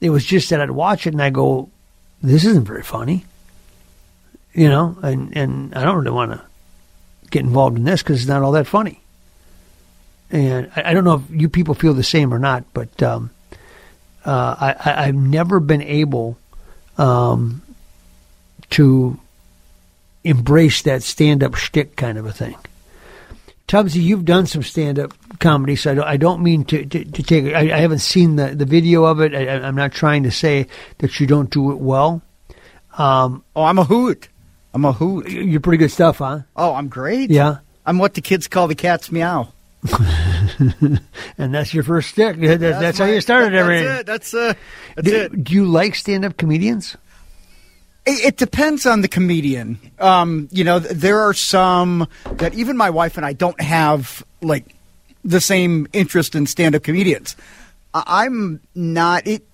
It 0.00 0.08
was 0.08 0.24
just 0.24 0.48
that 0.50 0.60
I'd 0.62 0.70
watch 0.70 1.06
it 1.06 1.12
and 1.12 1.22
I 1.22 1.28
go, 1.28 1.68
"This 2.22 2.46
isn't 2.46 2.64
very 2.64 2.82
funny," 2.82 3.26
you 4.54 4.70
know. 4.70 4.96
And 5.02 5.36
and 5.36 5.74
I 5.74 5.84
don't 5.84 5.98
really 5.98 6.16
want 6.16 6.32
to 6.32 6.42
get 7.30 7.42
involved 7.42 7.76
in 7.76 7.84
this 7.84 8.02
because 8.02 8.20
it's 8.20 8.28
not 8.28 8.42
all 8.42 8.52
that 8.52 8.66
funny. 8.66 9.02
And 10.30 10.70
I, 10.74 10.90
I, 10.90 10.94
don't 10.94 11.04
know 11.04 11.16
if 11.16 11.40
you 11.40 11.50
people 11.50 11.74
feel 11.74 11.92
the 11.92 12.02
same 12.02 12.32
or 12.32 12.38
not, 12.38 12.64
but 12.72 13.02
um, 13.02 13.30
uh, 14.24 14.56
I, 14.58 15.08
I've 15.08 15.14
never 15.14 15.60
been 15.60 15.82
able 15.82 16.38
um, 16.98 17.62
to 18.70 19.18
embrace 20.24 20.82
that 20.82 21.02
stand 21.02 21.42
up 21.42 21.54
shtick 21.54 21.96
kind 21.96 22.18
of 22.18 22.26
a 22.26 22.32
thing. 22.32 22.56
Tubbsy, 23.68 24.02
you've 24.02 24.24
done 24.24 24.46
some 24.46 24.62
stand 24.62 24.98
up 24.98 25.14
comedy, 25.38 25.76
so 25.76 25.92
I 25.92 25.94
don't, 25.94 26.06
I 26.06 26.16
don't 26.16 26.42
mean 26.42 26.64
to, 26.66 26.84
to, 26.84 27.04
to 27.04 27.22
take 27.22 27.54
I, 27.54 27.74
I, 27.74 27.80
haven't 27.80 28.00
seen 28.00 28.36
the, 28.36 28.54
the 28.54 28.66
video 28.66 29.04
of 29.04 29.20
it. 29.20 29.34
I, 29.34 29.66
am 29.66 29.76
not 29.76 29.92
trying 29.92 30.24
to 30.24 30.30
say 30.30 30.66
that 30.98 31.18
you 31.18 31.26
don't 31.26 31.48
do 31.48 31.70
it 31.72 31.78
well. 31.78 32.22
Um, 32.98 33.44
oh, 33.56 33.62
I'm 33.62 33.78
a 33.78 33.84
hoot. 33.84 34.28
I'm 34.74 34.84
a 34.84 34.92
hoot. 34.92 35.28
You're 35.28 35.60
pretty 35.60 35.78
good 35.78 35.90
stuff, 35.90 36.18
huh? 36.18 36.40
Oh, 36.54 36.74
I'm 36.74 36.88
great. 36.88 37.30
Yeah. 37.30 37.58
I'm 37.86 37.98
what 37.98 38.14
the 38.14 38.20
kids 38.20 38.46
call 38.46 38.68
the 38.68 38.74
cat's 38.74 39.10
meow. 39.10 39.52
and 41.38 41.54
that's 41.54 41.74
your 41.74 41.82
first 41.82 42.10
stick. 42.10 42.36
That's, 42.38 42.60
that's 42.60 42.98
my, 42.98 43.06
how 43.06 43.12
you 43.12 43.20
started 43.20 43.54
everything. 43.54 43.86
That's 43.86 44.00
it. 44.00 44.06
That's, 44.06 44.34
uh, 44.34 44.54
that's 44.96 45.08
do, 45.08 45.16
it. 45.16 45.44
Do 45.44 45.54
you 45.54 45.64
like 45.64 45.94
stand 45.94 46.24
up 46.24 46.36
comedians? 46.36 46.96
It, 48.06 48.24
it, 48.24 48.36
depends 48.36 48.86
on 48.86 49.00
the 49.02 49.08
comedian. 49.08 49.78
Um, 49.98 50.48
you 50.50 50.64
know, 50.64 50.78
there 50.78 51.20
are 51.20 51.34
some 51.34 52.08
that 52.32 52.54
even 52.54 52.76
my 52.76 52.90
wife 52.90 53.16
and 53.16 53.24
I 53.26 53.32
don't 53.32 53.60
have 53.60 54.24
like 54.40 54.74
the 55.24 55.40
same 55.40 55.86
interest 55.92 56.34
in 56.34 56.46
stand 56.46 56.74
up 56.74 56.82
comedians. 56.82 57.36
I'm 57.94 58.60
not 58.74 59.26
it. 59.26 59.46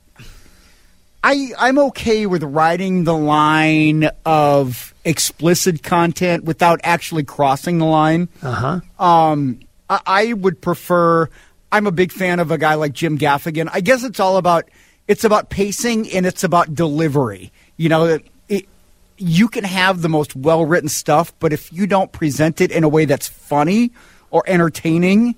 I 1.22 1.50
I'm 1.58 1.78
okay 1.78 2.26
with 2.26 2.42
riding 2.42 3.04
the 3.04 3.16
line 3.16 4.08
of 4.24 4.94
explicit 5.04 5.82
content 5.82 6.44
without 6.44 6.80
actually 6.84 7.24
crossing 7.24 7.78
the 7.78 7.84
line. 7.84 8.28
Uh 8.42 8.80
huh. 8.98 9.04
Um, 9.04 9.60
I, 9.88 10.00
I 10.06 10.32
would 10.32 10.60
prefer. 10.60 11.28
I'm 11.70 11.86
a 11.86 11.92
big 11.92 12.12
fan 12.12 12.40
of 12.40 12.50
a 12.50 12.58
guy 12.58 12.74
like 12.74 12.92
Jim 12.92 13.18
Gaffigan. 13.18 13.68
I 13.72 13.80
guess 13.80 14.04
it's 14.04 14.20
all 14.20 14.36
about 14.36 14.68
it's 15.06 15.24
about 15.24 15.50
pacing 15.50 16.10
and 16.12 16.26
it's 16.26 16.44
about 16.44 16.74
delivery. 16.74 17.52
You 17.76 17.88
know, 17.88 18.18
it, 18.48 18.68
you 19.16 19.48
can 19.48 19.64
have 19.64 20.02
the 20.02 20.08
most 20.08 20.36
well 20.36 20.64
written 20.64 20.88
stuff, 20.88 21.32
but 21.40 21.52
if 21.52 21.72
you 21.72 21.86
don't 21.86 22.12
present 22.12 22.60
it 22.60 22.70
in 22.70 22.84
a 22.84 22.88
way 22.88 23.04
that's 23.04 23.28
funny 23.28 23.92
or 24.30 24.42
entertaining, 24.46 25.34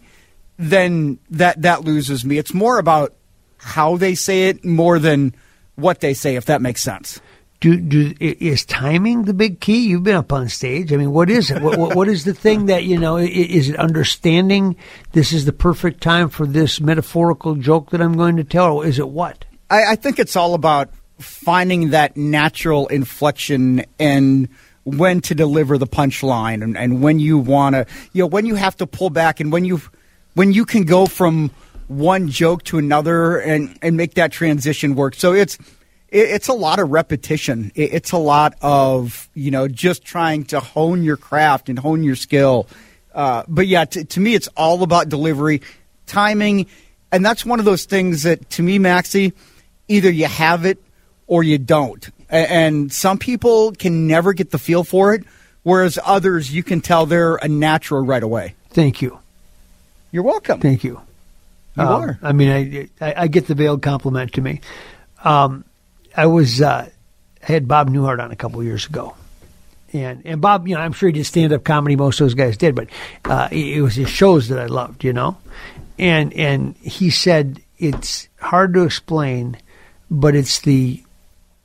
then 0.59 1.19
that 1.31 1.63
that 1.63 1.85
loses 1.85 2.25
me. 2.25 2.39
It's 2.39 2.55
more 2.55 2.79
about 2.79 3.15
how 3.59 3.97
they 3.97 4.15
say 4.15 4.49
it 4.49 4.65
more 4.65 4.99
than 4.99 5.35
what 5.77 6.01
they 6.01 6.15
say, 6.15 6.37
if 6.37 6.47
that 6.47 6.61
makes 6.61 6.83
sense 6.83 7.21
do, 7.61 7.79
do 7.79 8.15
is 8.19 8.65
timing 8.65 9.25
the 9.25 9.35
big 9.35 9.61
key? 9.61 9.87
You've 9.87 10.03
been 10.03 10.17
up 10.17 10.33
on 10.33 10.49
stage. 10.49 10.93
I 10.93 10.97
mean, 10.97 11.13
what 11.13 11.29
is 11.29 11.51
it? 11.51 11.63
what, 11.63 11.95
what 11.95 12.09
is 12.09 12.25
the 12.25 12.33
thing 12.33 12.67
that 12.67 12.85
you 12.85 12.99
know? 12.99 13.19
Is 13.19 13.69
it 13.69 13.77
understanding 13.77 14.77
this 15.13 15.33
is 15.33 15.45
the 15.45 15.53
perfect 15.53 16.01
time 16.01 16.31
for 16.31 16.47
this 16.47 16.81
metaphorical 16.81 17.55
joke 17.55 17.91
that 17.91 18.01
I'm 18.01 18.17
going 18.17 18.37
to 18.37 18.45
tell, 18.45 18.77
or 18.77 18.87
is 18.87 18.99
it 18.99 19.09
what? 19.09 19.45
I, 19.69 19.93
I 19.93 19.97
think 19.97 20.19
it's 20.19 20.37
all 20.37 20.55
about 20.55 20.91
finding 21.19 21.91
that 21.91 22.17
natural 22.17 22.87
inflection 22.89 23.85
and 23.99 24.49
when 24.85 25.21
to 25.21 25.35
deliver 25.35 25.77
the 25.77 25.87
punchline, 25.87 26.63
and, 26.63 26.79
and 26.79 27.03
when 27.03 27.19
you 27.19 27.37
want 27.37 27.75
to, 27.75 27.87
you 28.15 28.23
know, 28.23 28.27
when 28.27 28.47
you 28.47 28.55
have 28.55 28.77
to 28.79 28.87
pull 28.87 29.11
back, 29.11 29.39
and 29.39 29.53
when 29.53 29.67
you 29.67 29.83
when 30.35 30.55
you 30.55 30.65
can 30.65 30.85
go 30.85 31.07
from 31.07 31.51
one 31.89 32.29
joke 32.29 32.63
to 32.65 32.79
another 32.79 33.39
and 33.39 33.79
and 33.83 33.99
make 33.99 34.15
that 34.15 34.33
transition 34.33 34.95
work. 34.95 35.15
So 35.15 35.35
it's 35.35 35.59
it's 36.11 36.49
a 36.49 36.53
lot 36.53 36.79
of 36.79 36.91
repetition. 36.91 37.73
It's 37.75 38.13
a 38.13 38.19
lot 38.19 38.55
of 38.63 39.29
you 39.35 39.51
know 39.51 39.69
just 39.69 40.05
trying 40.05 40.45
to 40.47 40.61
hone 40.61 41.03
your 41.03 41.17
craft 41.17 41.69
and 41.69 41.79
hone 41.79 42.03
your 42.03 42.17
skill. 42.17 42.67
Uh, 43.15 43.45
but 43.49 43.67
yeah, 43.67 43.85
t- 43.85 44.05
to 44.05 44.21
me, 44.21 44.35
it's 44.35 44.49
all 44.57 44.83
about 44.83 45.09
delivery, 45.09 45.63
timing, 46.07 46.67
and 47.11 47.25
that's 47.25 47.45
one 47.45 47.59
of 47.59 47.65
those 47.65 47.85
things 47.85 48.23
that 48.25 48.51
to 48.51 48.63
me, 48.63 48.79
Maxie, 48.79 49.33
either 49.89 50.11
you 50.11 50.27
have 50.27 50.65
it 50.65 50.79
or 51.27 51.43
you 51.43 51.59
don't. 51.59 52.11
And 52.29 52.93
some 52.93 53.19
people 53.19 53.73
can 53.73 54.07
never 54.07 54.33
get 54.33 54.51
the 54.51 54.59
feel 54.59 54.85
for 54.85 55.15
it, 55.15 55.25
whereas 55.63 55.99
others 56.05 56.55
you 56.55 56.63
can 56.63 56.81
tell 56.81 57.07
they're 57.07 57.37
a 57.37 57.49
natural 57.49 58.03
right 58.03 58.23
away. 58.23 58.55
Thank 58.71 59.03
you. 59.03 59.19
You're 60.13 60.23
welcome. 60.23 60.61
Thank 60.61 60.85
you. 60.85 61.01
You 61.77 61.83
um, 61.83 61.89
are. 61.89 62.19
I 62.23 62.33
mean, 62.33 62.89
I, 63.01 63.05
I, 63.05 63.23
I 63.23 63.27
get 63.29 63.47
the 63.47 63.55
veiled 63.55 63.83
compliment 63.83 64.33
to 64.35 64.41
me. 64.41 64.61
Um, 65.25 65.65
I 66.17 66.27
was 66.27 66.61
uh, 66.61 66.89
had 67.41 67.69
Bob 67.69 67.91
Newhart 67.91 68.23
on 68.23 68.31
a 68.33 68.37
couple 68.37 68.63
years 68.63 68.87
ago, 68.87 69.15
and 69.93 70.23
and 70.25 70.41
Bob, 70.41 70.69
you 70.69 70.75
know, 70.75 70.81
I'm 70.81 70.93
sure 70.93 71.09
he 71.09 71.13
did 71.15 71.25
stand 71.25 71.53
up 71.53 71.65
comedy. 71.65 71.97
Most 71.97 72.21
of 72.21 72.27
those 72.27 72.35
guys 72.35 72.57
did, 72.57 72.75
but 72.75 72.89
uh, 73.25 73.49
it 73.51 73.83
was 73.83 73.95
his 73.95 74.09
shows 74.09 74.49
that 74.49 74.59
I 74.59 74.67
loved, 74.67 75.05
you 75.05 75.13
know, 75.13 75.37
and 75.99 76.33
and 76.35 76.77
he 76.77 77.11
said 77.11 77.61
it's 77.79 78.29
hard 78.41 78.75
to 78.75 78.83
explain, 78.83 79.57
but 80.11 80.35
it's 80.35 80.61
the 80.61 81.03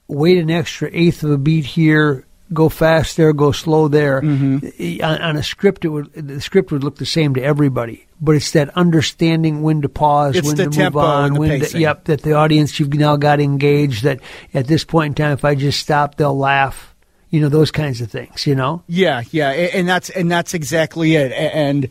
wait 0.08 0.38
an 0.38 0.52
extra 0.52 0.90
eighth 0.92 1.24
of 1.24 1.32
a 1.32 1.38
beat 1.38 1.66
here, 1.66 2.25
go 2.54 2.70
fast 2.70 3.18
there, 3.18 3.34
go 3.34 3.52
slow 3.52 3.88
there. 3.88 4.22
Mm-hmm. 4.22 5.04
On, 5.04 5.22
on, 5.22 5.36
a 5.38 5.44
script, 5.44 5.86
it 5.86 5.90
would 5.90 6.14
the 6.14 6.42
script 6.42 6.72
would 6.72 6.84
look 6.84 6.98
the 6.98 7.06
same 7.06 7.34
to 7.36 7.42
everybody 7.42 8.06
but 8.22 8.36
it's 8.36 8.52
that 8.52 8.70
understanding 8.78 9.62
when 9.62 9.82
to 9.82 9.90
pause, 9.90 10.36
it's 10.36 10.48
when 10.48 10.58
to 10.58 10.70
move 10.70 10.98
on, 10.98 11.36
when 11.36 11.60
to, 11.60 11.80
yep, 11.80 12.06
that 12.06 12.22
the 12.22 12.34
audience 12.34 12.80
you've 12.80 12.94
now 12.94 13.18
got 13.18 13.40
engaged. 13.40 14.04
That 14.04 14.20
at 14.54 14.68
this 14.68 14.84
point 14.84 15.12
in 15.12 15.24
time, 15.24 15.34
if 15.34 15.44
I 15.44 15.56
just 15.56 15.80
stop, 15.80 16.16
they'll 16.16 16.38
laugh. 16.38 16.94
You 17.30 17.42
know 17.42 17.50
those 17.50 17.72
kinds 17.72 18.00
of 18.02 18.10
things. 18.10 18.48
You 18.48 18.56
know. 18.56 18.84
Yeah, 18.88 19.24
yeah, 19.32 19.50
and 19.50 19.88
that's 19.88 20.10
and 20.10 20.32
that's 20.32 20.54
exactly 20.54 21.16
it. 21.16 21.32
And 21.34 21.90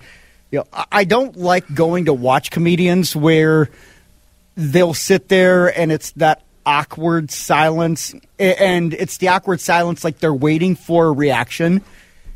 you 0.51 0.61
know, 0.61 0.67
I 0.91 1.05
don't 1.05 1.37
like 1.37 1.73
going 1.75 2.07
to 2.07 2.15
watch 2.15 2.51
comedians 2.51 3.15
where 3.15 3.69
they'll 4.57 4.95
sit 4.95 5.29
there 5.29 5.67
and 5.79 5.91
it's 5.91 6.13
that 6.13 6.43
awkward 6.67 7.31
silence, 7.31 8.15
and 8.39 8.95
it's 8.95 9.19
the 9.19 9.29
awkward 9.29 9.61
silence 9.61 10.05
like 10.05 10.19
they're 10.19 10.35
waiting 10.35 10.77
for 10.77 11.07
a 11.07 11.13
reaction 11.13 11.83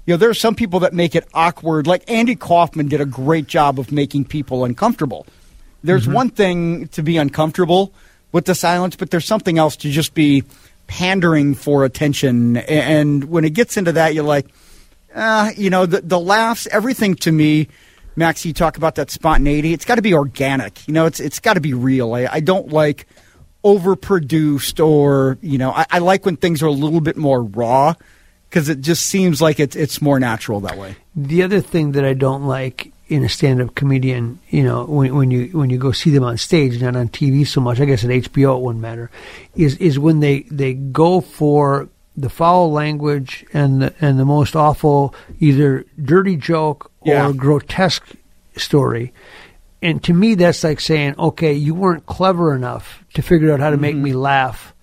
you 0.08 0.14
know, 0.14 0.16
there 0.16 0.30
are 0.30 0.34
some 0.34 0.54
people 0.54 0.80
that 0.80 0.94
make 0.94 1.14
it 1.14 1.28
awkward. 1.34 1.86
Like 1.86 2.10
Andy 2.10 2.34
Kaufman 2.34 2.88
did 2.88 3.02
a 3.02 3.04
great 3.04 3.46
job 3.46 3.78
of 3.78 3.92
making 3.92 4.24
people 4.24 4.64
uncomfortable. 4.64 5.26
There's 5.84 6.04
mm-hmm. 6.04 6.12
one 6.14 6.30
thing 6.30 6.88
to 6.88 7.02
be 7.02 7.18
uncomfortable 7.18 7.92
with 8.32 8.46
the 8.46 8.54
silence, 8.54 8.96
but 8.96 9.10
there's 9.10 9.26
something 9.26 9.58
else 9.58 9.76
to 9.76 9.90
just 9.90 10.14
be 10.14 10.44
pandering 10.86 11.54
for 11.54 11.84
attention. 11.84 12.56
And 12.56 13.24
when 13.24 13.44
it 13.44 13.50
gets 13.50 13.76
into 13.76 13.92
that, 13.92 14.14
you're 14.14 14.24
like, 14.24 14.46
uh, 15.14 15.50
you 15.58 15.68
know, 15.68 15.84
the, 15.84 16.00
the 16.00 16.18
laughs, 16.18 16.66
everything 16.68 17.14
to 17.16 17.30
me, 17.30 17.68
Max, 18.16 18.46
you 18.46 18.54
talk 18.54 18.78
about 18.78 18.94
that 18.94 19.10
spontaneity. 19.10 19.74
It's 19.74 19.84
got 19.84 19.96
to 19.96 20.02
be 20.02 20.14
organic. 20.14 20.88
You 20.88 20.94
know, 20.94 21.04
it's 21.04 21.20
it's 21.20 21.38
got 21.38 21.54
to 21.54 21.60
be 21.60 21.74
real. 21.74 22.14
I, 22.14 22.26
I, 22.32 22.40
don't 22.40 22.68
like 22.68 23.06
overproduced 23.76 24.85
or 24.85 25.38
you 25.42 25.59
know, 25.59 25.70
I, 25.72 25.87
I 25.90 25.98
like 25.98 26.24
when 26.24 26.37
things 26.37 26.62
are 26.62 26.66
a 26.66 26.72
little 26.72 27.00
bit 27.00 27.16
more 27.16 27.42
raw 27.42 27.94
because 28.48 28.68
it 28.68 28.81
just 28.81 29.07
seems 29.07 29.40
like 29.42 29.61
it's 29.61 29.76
it's 29.76 30.00
more 30.00 30.18
natural 30.20 30.61
that 30.61 30.76
way. 30.78 30.96
The 31.14 31.42
other 31.42 31.61
thing 31.61 31.92
that 31.92 32.04
I 32.04 32.14
don't 32.14 32.44
like 32.46 32.92
in 33.09 33.24
a 33.24 33.28
stand-up 33.28 33.74
comedian, 33.74 34.38
you 34.50 34.62
know, 34.62 34.85
when, 34.85 35.14
when 35.14 35.31
you 35.31 35.46
when 35.59 35.70
you 35.70 35.78
go 35.78 35.92
see 35.92 36.11
them 36.11 36.24
on 36.24 36.37
stage, 36.37 36.81
not 36.81 36.94
on 36.96 37.09
TV 37.09 37.46
so 37.46 37.61
much. 37.61 37.81
I 37.81 37.85
guess 37.87 38.04
at 38.04 38.11
HBO 38.11 38.57
it 38.59 38.62
wouldn't 38.62 38.83
matter. 38.83 39.11
Is 39.57 39.76
is 39.78 39.98
when 39.98 40.20
they 40.20 40.40
they 40.50 40.74
go 40.74 41.20
for 41.20 41.88
the 42.16 42.28
foul 42.28 42.72
language 42.72 43.46
and 43.52 43.81
the, 43.81 43.94
and 44.00 44.18
the 44.18 44.24
most 44.24 44.57
awful 44.57 45.14
either 45.38 45.85
dirty 46.02 46.37
joke 46.37 46.90
or 47.00 47.12
Yeah. 47.14 47.33
grotesque 47.33 48.09
story. 48.57 49.12
And 49.82 50.02
to 50.04 50.12
me, 50.12 50.34
that's 50.34 50.64
like 50.64 50.80
saying, 50.80 51.14
okay, 51.18 51.52
you 51.52 51.74
weren't 51.74 52.06
clever 52.06 52.54
enough 52.54 53.04
to 53.14 53.22
figure 53.22 53.52
out 53.52 53.60
how 53.60 53.70
to 53.70 53.76
make 53.76 53.94
Mm-hmm. 53.94 54.04
me 54.04 54.12
laugh 54.12 54.74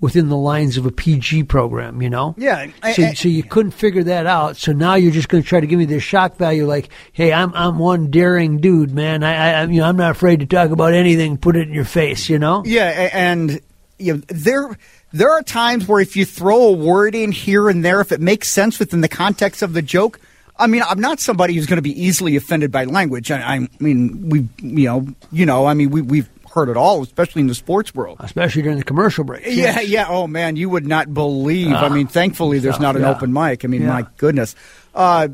within 0.00 0.28
the 0.28 0.36
lines 0.36 0.76
of 0.76 0.84
a 0.84 0.90
PG 0.90 1.44
program, 1.44 2.02
you 2.02 2.10
know? 2.10 2.34
Yeah, 2.36 2.66
I- 2.82 2.92
So, 2.92 3.02
I- 3.04 3.12
so 3.14 3.28
you 3.28 3.42
couldn't 3.42 3.70
figure 3.72 4.02
that 4.04 4.26
out. 4.26 4.56
So 4.56 4.72
now 4.72 4.96
you're 4.96 5.12
just 5.12 5.28
going 5.28 5.42
to 5.42 5.48
try 5.48 5.60
to 5.60 5.66
give 5.66 5.78
me 5.78 5.84
this 5.86 6.02
shock 6.02 6.36
value, 6.36 6.66
like, 6.66 6.90
hey, 7.12 7.32
I'm 7.32 7.54
I'm 7.54 7.78
one 7.78 8.10
daring 8.10 8.58
dude, 8.58 8.90
man. 8.92 9.22
I, 9.22 9.34
I 9.52 9.62
I'm, 9.62 9.70
you 9.72 9.80
know 9.80 9.86
I'm 9.88 9.96
not 9.96 10.10
afraid 10.10 10.40
to 10.40 10.46
talk 10.46 10.70
about 10.72 10.92
anything. 10.94 11.38
Put 11.38 11.56
it 11.56 11.68
in 11.68 11.72
your 11.74 11.84
face, 11.86 12.28
you 12.28 12.38
know? 12.38 12.62
Yeah, 12.66 13.08
and 13.14 13.60
you 13.98 14.14
know, 14.14 14.22
there 14.28 14.76
there 15.12 15.30
are 15.32 15.42
times 15.42 15.86
where 15.86 16.00
if 16.00 16.16
you 16.16 16.24
throw 16.26 16.64
a 16.64 16.72
word 16.72 17.14
in 17.14 17.30
here 17.30 17.68
and 17.68 17.84
there, 17.84 18.00
if 18.00 18.10
it 18.10 18.20
makes 18.20 18.48
sense 18.48 18.78
within 18.80 19.00
the 19.00 19.08
context 19.08 19.62
of 19.62 19.72
the 19.74 19.80
joke. 19.82 20.18
I 20.56 20.66
mean, 20.66 20.82
I'm 20.88 21.00
not 21.00 21.18
somebody 21.20 21.54
who's 21.54 21.66
going 21.66 21.78
to 21.78 21.82
be 21.82 22.00
easily 22.00 22.36
offended 22.36 22.70
by 22.70 22.84
language. 22.84 23.30
I, 23.30 23.40
I 23.56 23.68
mean, 23.80 24.28
we, 24.28 24.48
you 24.62 24.86
know, 24.86 25.06
you 25.32 25.46
know, 25.46 25.66
I 25.66 25.74
mean, 25.74 25.90
we 25.90 26.00
we've 26.00 26.28
heard 26.52 26.68
it 26.68 26.76
all, 26.76 27.02
especially 27.02 27.40
in 27.40 27.48
the 27.48 27.54
sports 27.54 27.94
world. 27.94 28.18
Especially 28.20 28.62
during 28.62 28.78
the 28.78 28.84
commercial 28.84 29.24
breaks. 29.24 29.46
Yeah, 29.48 29.80
yes. 29.80 29.88
yeah. 29.88 30.06
Oh 30.08 30.26
man, 30.28 30.54
you 30.56 30.68
would 30.70 30.86
not 30.86 31.12
believe. 31.12 31.72
I 31.72 31.88
mean, 31.88 32.06
thankfully 32.06 32.60
there's 32.60 32.76
so, 32.76 32.82
not 32.82 32.94
an 32.94 33.02
yeah. 33.02 33.10
open 33.10 33.32
mic. 33.32 33.64
I 33.64 33.68
mean, 33.68 33.82
Yeah. 33.82 33.88
my 33.88 34.06
goodness. 34.16 34.54
Uh, 34.94 35.28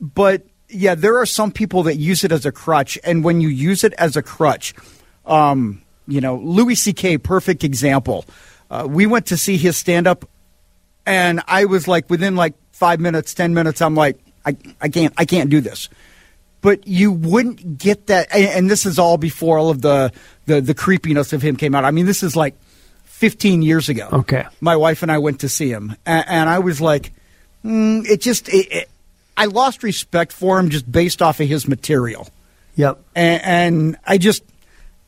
but 0.00 0.44
yeah, 0.68 0.94
there 0.94 1.18
are 1.18 1.26
some 1.26 1.50
people 1.52 1.84
that 1.84 1.96
use 1.96 2.24
it 2.24 2.32
as 2.32 2.44
a 2.44 2.52
crutch, 2.52 2.98
and 3.02 3.24
when 3.24 3.40
you 3.40 3.48
use 3.48 3.82
it 3.84 3.94
as 3.94 4.16
a 4.16 4.22
crutch, 4.22 4.74
um, 5.24 5.80
you 6.06 6.20
know, 6.20 6.36
Louis 6.36 6.74
C.K. 6.74 7.18
perfect 7.18 7.64
example. 7.64 8.26
Uh, 8.70 8.86
we 8.88 9.06
went 9.06 9.26
to 9.26 9.36
see 9.36 9.56
his 9.56 9.76
stand 9.76 10.06
up, 10.06 10.28
and 11.06 11.40
I 11.46 11.64
was 11.64 11.88
like, 11.88 12.10
within 12.10 12.36
like 12.36 12.54
five 12.72 13.00
minutes, 13.00 13.32
ten 13.32 13.54
minutes, 13.54 13.80
I'm 13.80 13.94
like, 13.94 14.18
I, 14.46 14.56
I 14.80 14.88
can't, 14.88 15.12
I 15.18 15.24
can't 15.24 15.50
do 15.50 15.60
this 15.60 15.88
but 16.62 16.86
you 16.86 17.12
wouldn't 17.12 17.78
get 17.78 18.06
that 18.06 18.28
and, 18.34 18.44
and 18.46 18.70
this 18.70 18.86
is 18.86 18.98
all 18.98 19.18
before 19.18 19.58
all 19.58 19.68
of 19.70 19.82
the, 19.82 20.10
the 20.46 20.60
the 20.60 20.74
creepiness 20.74 21.32
of 21.32 21.42
him 21.42 21.56
came 21.56 21.74
out 21.74 21.84
i 21.84 21.90
mean 21.90 22.06
this 22.06 22.22
is 22.22 22.34
like 22.34 22.54
15 23.04 23.62
years 23.62 23.88
ago 23.88 24.08
Okay. 24.12 24.44
my 24.60 24.74
wife 24.76 25.02
and 25.02 25.12
i 25.12 25.18
went 25.18 25.40
to 25.40 25.48
see 25.48 25.68
him 25.70 25.94
and, 26.06 26.24
and 26.28 26.48
i 26.50 26.58
was 26.58 26.80
like 26.80 27.12
mm, 27.64 28.06
it 28.08 28.20
just 28.20 28.48
it, 28.48 28.66
it, 28.72 28.90
i 29.36 29.44
lost 29.44 29.82
respect 29.82 30.32
for 30.32 30.58
him 30.58 30.70
just 30.70 30.90
based 30.90 31.20
off 31.22 31.40
of 31.40 31.48
his 31.48 31.68
material 31.68 32.28
Yep. 32.76 32.98
and, 33.14 33.42
and 33.44 33.96
i 34.06 34.18
just 34.18 34.42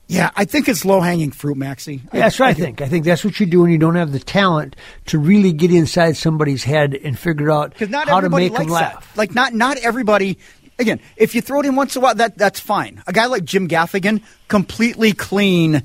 yeah 0.09 0.31
i 0.37 0.45
think 0.45 0.69
it's 0.69 0.85
low-hanging 0.85 1.31
fruit 1.31 1.57
maxie 1.57 2.01
Yeah, 2.13 2.21
that's 2.21 2.39
what 2.41 2.49
I 2.49 2.55
think. 2.55 2.81
I 2.81 2.89
think 2.89 3.05
that's 3.05 3.25
what 3.25 3.39
you 3.39 3.47
do 3.47 3.61
when 3.61 3.71
you 3.71 3.79
don't 3.79 3.95
have 3.95 4.11
the 4.11 4.19
talent 4.19 4.75
to 5.07 5.19
really 5.19 5.53
get 5.53 5.71
inside 5.71 6.17
somebody's 6.17 6.65
head 6.65 6.95
and 6.95 7.17
figure 7.19 7.51
out 7.51 7.79
not 7.89 8.09
how 8.09 8.21
to 8.21 8.29
make 8.31 8.53
them 8.53 8.67
likes 8.69 8.73
that. 8.81 8.95
laugh. 8.95 9.17
Like 9.17 9.35
not 9.35 9.55
not 9.55 9.77
everybody. 9.79 10.39
Again, 10.81 11.01
if 11.17 11.35
you 11.35 11.41
throw 11.41 11.61
it 11.61 11.67
in 11.67 11.75
once 11.77 11.95
in 11.97 12.01
a 12.01 12.03
while, 12.05 12.15
that 12.15 12.39
that's 12.39 12.61
fine. 12.61 13.03
A 13.07 13.13
guy 13.13 13.27
like 13.27 13.45
Jim 13.45 13.69
Gaffigan, 13.69 14.23
completely 14.49 15.13
clean, 15.13 15.83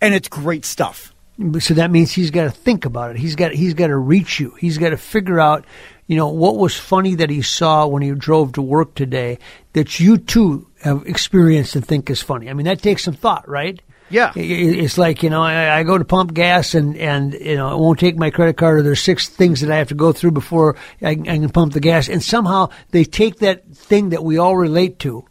and 0.00 0.14
it's 0.14 0.28
great 0.28 0.64
stuff. 0.64 1.14
So 1.60 1.74
that 1.74 1.90
means 1.90 2.12
he's 2.12 2.30
got 2.30 2.44
to 2.44 2.50
think 2.50 2.84
about 2.84 3.10
it. 3.12 3.16
He's 3.18 3.36
got 3.36 3.52
he's 3.52 3.74
got 3.74 3.88
to 3.88 3.96
reach 3.96 4.40
you. 4.40 4.50
He's 4.58 4.78
got 4.78 4.90
to 4.90 4.96
figure 4.96 5.38
out, 5.40 5.64
you 6.06 6.16
know, 6.16 6.28
what 6.28 6.56
was 6.56 6.76
funny 6.76 7.14
that 7.16 7.30
he 7.30 7.42
saw 7.42 7.86
when 7.86 8.02
he 8.02 8.10
drove 8.12 8.52
to 8.52 8.62
work 8.62 8.94
today 8.94 9.38
that 9.74 9.98
you 10.00 10.18
too 10.18 10.68
have 10.82 11.04
experienced 11.06 11.76
and 11.76 11.86
think 11.86 12.10
is 12.10 12.20
funny. 12.22 12.50
I 12.50 12.52
mean, 12.54 12.66
that 12.66 12.82
takes 12.82 13.04
some 13.04 13.14
thought, 13.14 13.48
right? 13.48 13.80
Yeah. 14.10 14.32
I- 14.36 14.40
I- 14.40 14.42
It's 14.84 14.98
like 14.98 15.22
you 15.22 15.30
know, 15.30 15.42
I, 15.42 15.78
I 15.78 15.82
go 15.84 15.96
to 15.96 16.04
pump 16.04 16.34
gas 16.34 16.74
and 16.74 16.96
and 16.98 17.32
you 17.34 17.56
know, 17.56 17.72
it 17.74 17.78
won't 17.78 17.98
take 17.98 18.16
my 18.16 18.30
credit 18.30 18.56
card. 18.58 18.78
Or 18.80 18.82
there's 18.82 19.00
six 19.00 19.28
things 19.28 19.60
that 19.62 19.70
I 19.70 19.76
have 19.76 19.88
to 19.88 19.94
go 19.94 20.12
through 20.12 20.32
before 20.32 20.76
I, 21.00 21.14
can- 21.14 21.28
I 21.28 21.38
can 21.38 21.48
pump 21.48 21.72
the 21.72 21.80
gas. 21.80 22.08
And 22.08 22.22
somehow 22.22 22.68
they 22.90 23.04
take 23.04 23.38
that 23.38 23.66
thing 23.74 24.10
that 24.10 24.22
we 24.22 24.36
all 24.38 24.56
relate 24.56 24.98
to, 25.00 25.24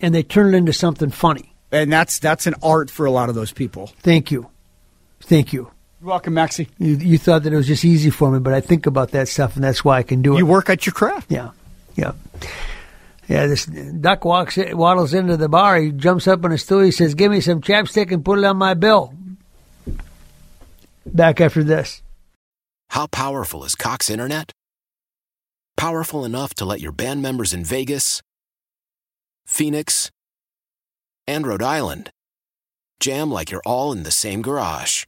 and 0.00 0.14
they 0.14 0.22
turn 0.22 0.52
it 0.54 0.58
into 0.58 0.72
something 0.74 1.10
funny. 1.10 1.54
And 1.72 1.90
that's 1.92 2.18
that's 2.18 2.46
an 2.46 2.54
art 2.62 2.90
for 2.90 3.06
a 3.06 3.10
lot 3.10 3.28
of 3.30 3.34
those 3.34 3.52
people. 3.52 3.86
Thank 4.02 4.30
you, 4.30 4.50
thank 5.20 5.52
you. 5.54 5.70
You're 6.02 6.08
welcome, 6.08 6.34
Maxie. 6.34 6.68
You, 6.78 6.96
you 6.96 7.16
thought 7.18 7.42
that 7.44 7.52
it 7.52 7.56
was 7.56 7.66
just 7.68 7.84
easy 7.84 8.10
for 8.10 8.30
me, 8.30 8.38
but 8.38 8.52
I 8.52 8.60
think 8.60 8.86
about 8.86 9.10
that 9.12 9.28
stuff, 9.28 9.54
and 9.54 9.62
that's 9.64 9.84
why 9.84 9.98
I 9.98 10.02
can 10.02 10.20
do 10.20 10.34
it. 10.34 10.38
You 10.38 10.46
work 10.46 10.68
at 10.68 10.84
your 10.84 10.92
craft. 10.94 11.30
yeah, 11.30 11.50
yeah, 11.94 12.12
yeah. 13.30 13.46
This 13.46 13.66
duck 13.66 14.24
walks, 14.24 14.58
waddles 14.72 15.14
into 15.14 15.36
the 15.36 15.48
bar. 15.48 15.78
He 15.78 15.92
jumps 15.92 16.26
up 16.26 16.44
on 16.44 16.52
a 16.52 16.58
stool. 16.58 16.80
He 16.80 16.90
says, 16.90 17.14
"Give 17.14 17.30
me 17.30 17.40
some 17.40 17.60
chapstick 17.60 18.12
and 18.12 18.24
put 18.24 18.38
it 18.38 18.44
on 18.44 18.56
my 18.56 18.74
bill." 18.74 19.14
Back 21.06 21.40
after 21.40 21.64
this. 21.64 22.02
How 22.90 23.06
powerful 23.06 23.64
is 23.64 23.74
Cox 23.74 24.10
Internet? 24.10 24.52
Powerful 25.76 26.24
enough 26.24 26.54
to 26.54 26.64
let 26.64 26.80
your 26.80 26.92
band 26.92 27.22
members 27.22 27.54
in 27.54 27.64
Vegas, 27.64 28.20
Phoenix, 29.46 30.10
and 31.26 31.46
Rhode 31.46 31.62
Island 31.62 32.10
jam 33.00 33.30
like 33.30 33.50
you're 33.50 33.62
all 33.64 33.92
in 33.92 34.02
the 34.02 34.10
same 34.10 34.42
garage. 34.42 35.04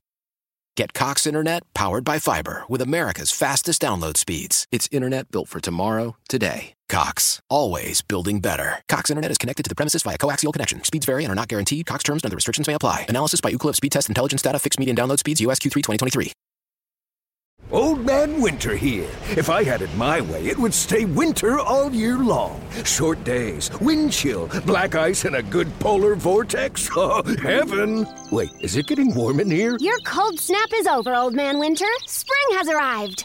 Get 0.76 0.94
Cox 0.94 1.26
Internet 1.26 1.62
powered 1.74 2.04
by 2.04 2.18
fiber 2.18 2.64
with 2.68 2.80
America's 2.80 3.30
fastest 3.30 3.82
download 3.82 4.16
speeds. 4.16 4.66
It's 4.70 4.88
internet 4.90 5.30
built 5.30 5.48
for 5.48 5.60
tomorrow, 5.60 6.16
today. 6.28 6.72
Cox, 6.92 7.40
always 7.48 8.02
building 8.02 8.40
better. 8.40 8.82
Cox 8.86 9.08
Internet 9.08 9.30
is 9.30 9.38
connected 9.38 9.62
to 9.62 9.70
the 9.70 9.74
premises 9.74 10.02
via 10.02 10.18
coaxial 10.18 10.52
connection. 10.52 10.84
Speeds 10.84 11.06
vary 11.06 11.24
and 11.24 11.32
are 11.32 11.34
not 11.34 11.48
guaranteed. 11.48 11.86
Cox 11.86 12.04
terms 12.04 12.22
and 12.22 12.28
other 12.28 12.36
restrictions 12.36 12.66
may 12.66 12.74
apply. 12.74 13.06
Analysis 13.08 13.40
by 13.40 13.50
Ookla 13.50 13.70
of 13.70 13.76
Speedtest 13.76 14.10
Intelligence 14.10 14.42
Data. 14.42 14.58
Fixed 14.58 14.78
median 14.78 14.94
download 14.94 15.18
speeds. 15.18 15.40
US 15.40 15.58
Q3 15.58 15.72
2023. 15.72 16.34
Old 17.70 18.04
Man 18.04 18.42
Winter 18.42 18.76
here. 18.76 19.08
If 19.30 19.48
I 19.48 19.64
had 19.64 19.80
it 19.80 19.94
my 19.96 20.20
way, 20.20 20.44
it 20.44 20.58
would 20.58 20.74
stay 20.74 21.06
winter 21.06 21.58
all 21.58 21.90
year 21.90 22.18
long. 22.18 22.60
Short 22.84 23.24
days, 23.24 23.70
wind 23.80 24.12
chill, 24.12 24.48
black 24.66 24.94
ice, 24.94 25.24
and 25.24 25.36
a 25.36 25.42
good 25.42 25.68
polar 25.78 26.14
vortex. 26.14 26.90
Oh, 26.96 27.22
heaven! 27.40 28.06
Wait, 28.30 28.50
is 28.60 28.76
it 28.76 28.86
getting 28.86 29.14
warm 29.14 29.40
in 29.40 29.50
here? 29.50 29.78
Your 29.80 29.98
cold 30.04 30.38
snap 30.38 30.68
is 30.74 30.86
over, 30.86 31.14
Old 31.14 31.32
Man 31.32 31.58
Winter. 31.58 31.86
Spring 32.06 32.58
has 32.58 32.68
arrived. 32.68 33.24